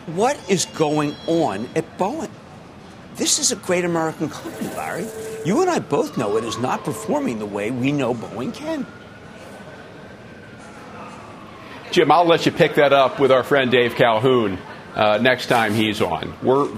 [0.07, 2.31] What is going on at Boeing?
[3.17, 5.09] This is a great American company, Larry.
[5.45, 8.87] You and I both know it is not performing the way we know Boeing can.
[11.91, 14.59] Jim, I'll let you pick that up with our friend Dave Calhoun
[14.95, 16.35] uh, next time he's on.
[16.43, 16.69] We're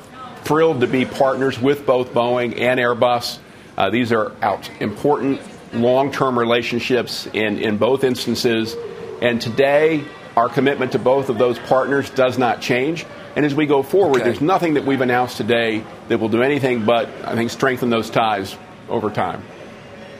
[0.44, 3.38] thrilled to be partners with both Boeing and Airbus.
[3.76, 5.40] Uh, these are out, important
[5.72, 8.76] long term relationships in, in both instances.
[9.20, 10.04] And today,
[10.36, 13.06] our commitment to both of those partners does not change.
[13.34, 14.30] And as we go forward, okay.
[14.30, 18.08] there's nothing that we've announced today that will do anything but, I think, strengthen those
[18.08, 18.56] ties
[18.88, 19.42] over time.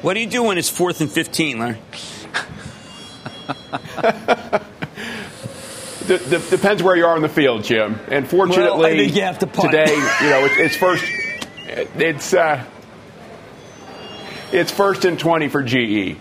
[0.03, 1.79] What do you do when it's fourth and 15, Larry?
[6.07, 7.99] D- d- depends where you are in the field, Jim.
[8.09, 11.05] And fortunately, well, you have to today, you know, it's, it's first.
[11.97, 12.65] It's uh,
[14.53, 16.17] it's first and twenty for GE.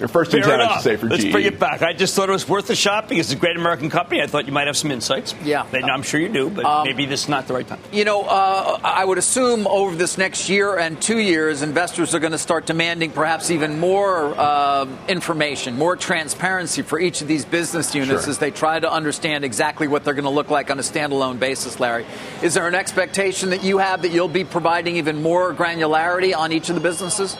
[0.00, 1.32] Or first and ten, I should say, for Let's GE.
[1.32, 1.82] bring it back.
[1.82, 4.22] I just thought it was worth a shot because it's a great American company.
[4.22, 5.34] I thought you might have some insights.
[5.44, 5.66] Yeah.
[5.72, 7.80] I'm sure you do, but um, maybe this is not the right time.
[7.92, 12.18] You know, uh, I would assume over this next year and two years, investors are
[12.18, 17.44] going to start demanding perhaps even more uh, information, more transparency for each of these
[17.44, 18.30] business units sure.
[18.30, 21.38] as they try to understand exactly what they're going to look like on a standalone
[21.38, 22.06] basis, Larry.
[22.42, 26.52] Is there an expectation that you have that you'll be providing even more granularity on
[26.52, 27.36] each of the businesses?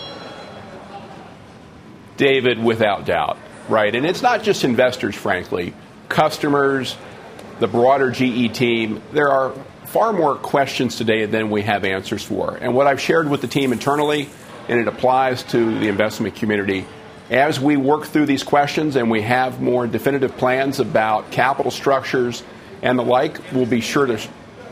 [2.20, 3.94] David, without doubt, right?
[3.94, 5.72] And it's not just investors, frankly,
[6.10, 6.94] customers,
[7.60, 9.00] the broader GE team.
[9.12, 9.54] There are
[9.86, 12.58] far more questions today than we have answers for.
[12.60, 14.28] And what I've shared with the team internally,
[14.68, 16.84] and it applies to the investment community,
[17.30, 22.42] as we work through these questions and we have more definitive plans about capital structures
[22.82, 24.20] and the like, we'll be sure to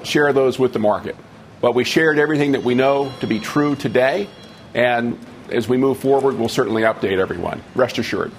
[0.03, 1.16] share those with the market.
[1.62, 4.28] But we shared everything that we know to be true today,
[4.74, 5.18] and
[5.51, 7.62] as we move forward, we'll certainly update everyone.
[7.74, 8.32] Rest assured.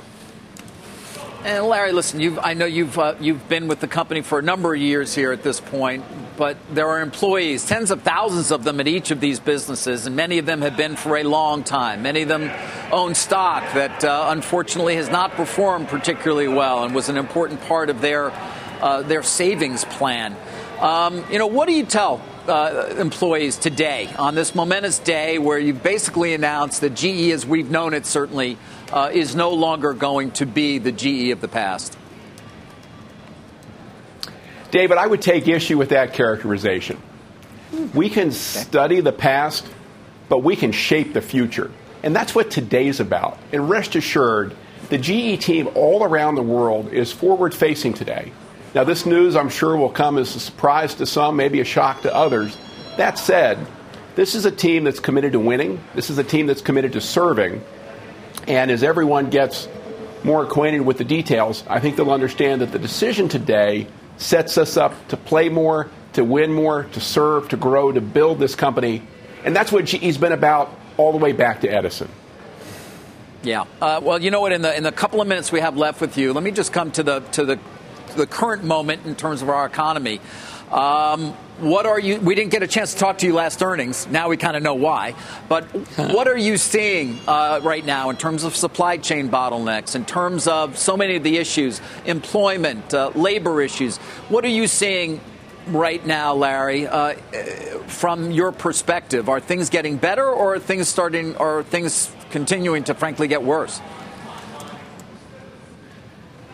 [1.44, 4.74] And Larry, listen, I know you've uh, you've been with the company for a number
[4.74, 6.04] of years here at this point,
[6.36, 10.18] but there are employees, tens of thousands of them at each of these businesses, and
[10.18, 12.02] many of them have been for a long time.
[12.02, 12.52] Many of them
[12.92, 17.90] own stock that uh, unfortunately has not performed particularly well and was an important part
[17.90, 18.34] of their
[18.82, 20.36] uh, their savings plan.
[20.80, 25.60] Um, you know, what do you tell uh, employees today on this momentous day where
[25.60, 28.58] you've basically announced that GE, as we've known it, certainly
[28.94, 31.98] uh, is no longer going to be the GE of the past?
[34.72, 37.02] David, I would take issue with that characterization.
[37.94, 39.68] We can study the past,
[40.30, 41.72] but we can shape the future.
[42.04, 43.38] And that's what today's about.
[43.52, 44.56] And rest assured,
[44.88, 48.32] the GE team all around the world is forward facing today.
[48.76, 52.04] Now, this news, I'm sure, will come as a surprise to some, maybe a shock
[52.04, 52.56] to others.
[52.98, 53.58] That said,
[54.16, 55.82] this is a team that's committed to winning.
[55.96, 57.64] This is a team that's committed to serving.
[58.48, 59.68] And as everyone gets
[60.24, 64.78] more acquainted with the details, I think they'll understand that the decision today sets us
[64.78, 69.02] up to play more, to win more, to serve, to grow, to build this company.
[69.46, 72.10] And that's what GE's been about all the way back to Edison.
[73.42, 73.66] Yeah.
[73.82, 74.52] Uh, well, you know what?
[74.52, 76.74] In the in the couple of minutes we have left with you, let me just
[76.74, 77.60] come to the to the
[78.20, 80.20] the current moment in terms of our economy.
[80.72, 82.20] Um, what are you?
[82.20, 84.08] We didn't get a chance to talk to you last earnings.
[84.08, 85.16] Now we kind of know why.
[85.48, 85.64] But
[85.96, 90.48] what are you seeing uh, right now in terms of supply chain bottlenecks, in terms
[90.48, 93.98] of so many of the issues, employment, uh, labor issues?
[94.28, 95.22] What are you seeing
[95.68, 97.14] right now, Larry, uh,
[97.88, 99.28] from your perspective?
[99.28, 103.44] Are things getting better, or are things starting, or are things continuing to, frankly, get
[103.44, 103.82] worse?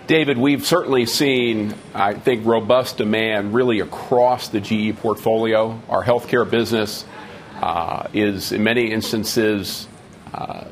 [0.08, 5.82] David, we've certainly seen, I think, robust demand really across the GE portfolio.
[5.90, 7.06] Our healthcare business
[7.60, 9.88] uh, is, in many instances,
[10.32, 10.66] uh,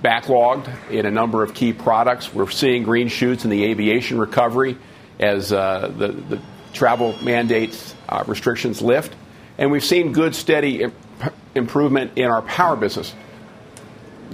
[0.00, 2.34] backlogged in a number of key products.
[2.34, 4.76] We're seeing green shoots in the aviation recovery
[5.20, 6.40] as uh, the, the,
[6.72, 9.14] travel mandates uh, restrictions lift.
[9.58, 10.94] And we've seen good, steady imp-
[11.54, 13.14] improvement in our power business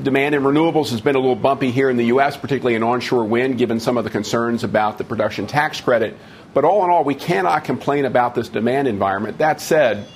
[0.02, 3.24] demand in renewables has been a little bumpy here in the U.S., particularly in onshore
[3.24, 6.16] wind, given some of the concerns about the production tax credit.
[6.54, 9.38] But all in all, we cannot complain about this demand environment.
[9.38, 10.06] That said,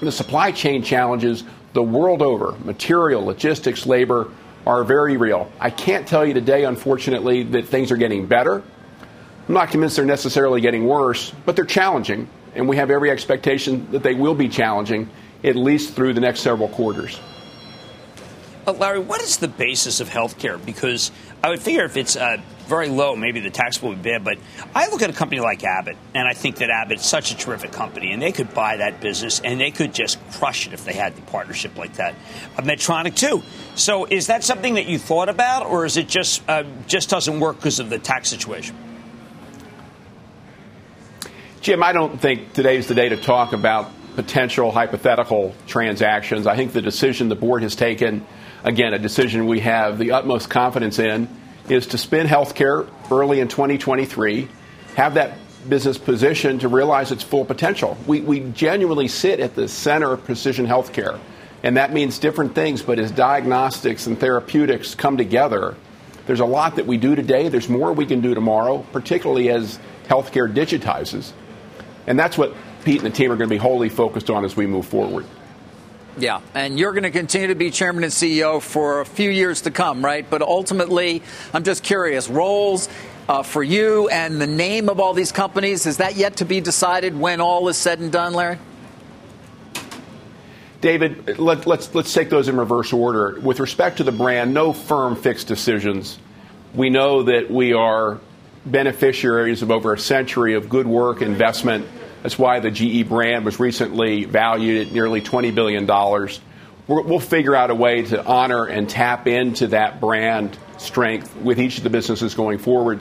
[0.00, 4.30] the supply chain challenges the world over, material, logistics, labor,
[4.66, 5.50] are very real.
[5.60, 8.62] I can't tell you today, unfortunately, that things are getting better.
[9.48, 13.90] I'm not convinced they're necessarily getting worse, but they're challenging, and we have every expectation
[13.92, 15.08] that they will be challenging,
[15.44, 17.20] at least through the next several quarters.
[18.66, 20.58] Uh, Larry, what is the basis of health care?
[20.58, 21.12] Because
[21.42, 24.24] I would figure if it's uh, very low, maybe the tax will be bad.
[24.24, 24.38] But
[24.74, 27.70] I look at a company like Abbott, and I think that Abbott's such a terrific
[27.70, 30.94] company, and they could buy that business, and they could just crush it if they
[30.94, 32.16] had the partnership like that.
[32.58, 33.40] Uh, Medtronic too.
[33.76, 37.38] So is that something that you thought about, or is it just uh, just doesn't
[37.38, 38.74] work because of the tax situation?
[41.60, 46.48] Jim, I don't think today's the day to talk about potential hypothetical transactions.
[46.48, 48.26] I think the decision the board has taken
[48.64, 51.28] again, a decision we have the utmost confidence in,
[51.68, 54.48] is to spin healthcare early in 2023,
[54.96, 55.38] have that
[55.68, 57.96] business position to realize its full potential.
[58.06, 61.18] We, we genuinely sit at the center of precision healthcare,
[61.62, 65.76] and that means different things, but as diagnostics and therapeutics come together,
[66.26, 67.48] there's a lot that we do today.
[67.48, 69.78] There's more we can do tomorrow, particularly as
[70.08, 71.32] healthcare digitizes.
[72.06, 72.54] And that's what
[72.84, 75.24] Pete and the team are going to be wholly focused on as we move forward.
[76.18, 79.62] Yeah, and you're going to continue to be chairman and CEO for a few years
[79.62, 80.28] to come, right?
[80.28, 82.88] But ultimately, I'm just curious roles
[83.28, 86.60] uh, for you and the name of all these companies, is that yet to be
[86.60, 88.58] decided when all is said and done, Larry?
[90.80, 93.38] David, let, let's, let's take those in reverse order.
[93.40, 96.18] With respect to the brand, no firm fixed decisions.
[96.74, 98.20] We know that we are
[98.64, 101.86] beneficiaries of over a century of good work, investment,
[102.22, 105.86] that's why the GE brand was recently valued at nearly $20 billion.
[106.88, 111.78] We'll figure out a way to honor and tap into that brand strength with each
[111.78, 113.00] of the businesses going forward.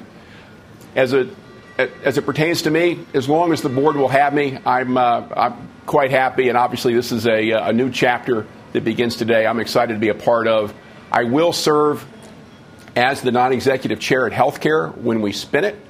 [0.96, 1.30] As it,
[1.78, 5.28] as it pertains to me, as long as the board will have me, I'm, uh,
[5.36, 6.50] I'm quite happy.
[6.50, 9.46] And obviously, this is a, a new chapter that begins today.
[9.46, 10.74] I'm excited to be a part of.
[11.12, 12.06] I will serve
[12.96, 15.85] as the non executive chair at healthcare when we spin it.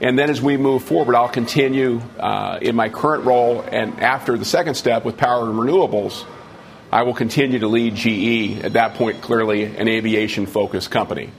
[0.00, 3.62] And then as we move forward, I'll continue uh, in my current role.
[3.62, 6.24] And after the second step with power and renewables,
[6.90, 11.30] I will continue to lead GE, at that point, clearly an aviation focused company.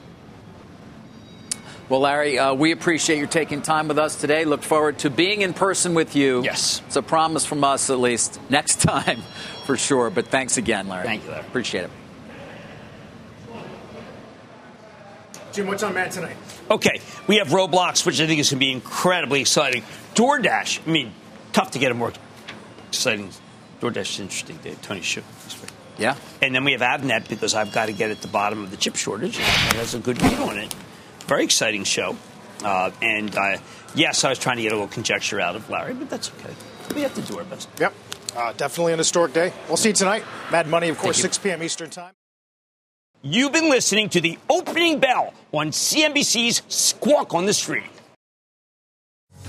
[1.88, 4.44] Well, Larry, uh, we appreciate you taking time with us today.
[4.44, 6.44] Look forward to being in person with you.
[6.44, 6.82] Yes.
[6.88, 9.22] It's a promise from us, at least, next time
[9.66, 10.10] for sure.
[10.10, 11.06] But thanks again, Larry.
[11.06, 11.46] Thank you, Larry.
[11.46, 11.92] Appreciate it.
[15.54, 16.36] Jim, what's on Mad tonight?
[16.70, 19.84] Okay, we have Roblox, which I think is going to be incredibly exciting.
[20.16, 21.14] DoorDash, I mean,
[21.54, 22.12] tough to get a more
[22.88, 23.30] exciting.
[23.82, 24.58] DoorDash is interesting.
[24.58, 24.76] Day.
[24.82, 25.22] Tony Xu.
[25.98, 26.16] Yeah.
[26.42, 28.78] And then we have Avnet because I've got to get at the bottom of the
[28.78, 29.38] chip shortage.
[29.38, 30.74] And it has a good read on it.
[31.28, 32.18] Very exciting show.
[32.64, 33.58] Uh, and uh,
[33.94, 36.54] yes, I was trying to get a little conjecture out of Larry, but that's okay.
[36.96, 37.70] We have to do our best.
[37.80, 37.94] Yep.
[38.36, 39.54] Uh, definitely an historic day.
[39.68, 40.24] We'll see you tonight.
[40.52, 41.64] Mad Money, of course, 6 p.m.
[41.64, 42.14] Eastern Time.
[43.28, 47.90] You've been listening to the opening bell on CNBC's Squawk on the Street.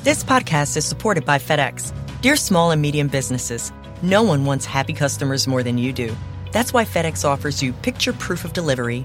[0.03, 1.93] This podcast is supported by FedEx.
[2.23, 6.17] Dear small and medium businesses, no one wants happy customers more than you do.
[6.53, 9.05] That's why FedEx offers you picture proof of delivery,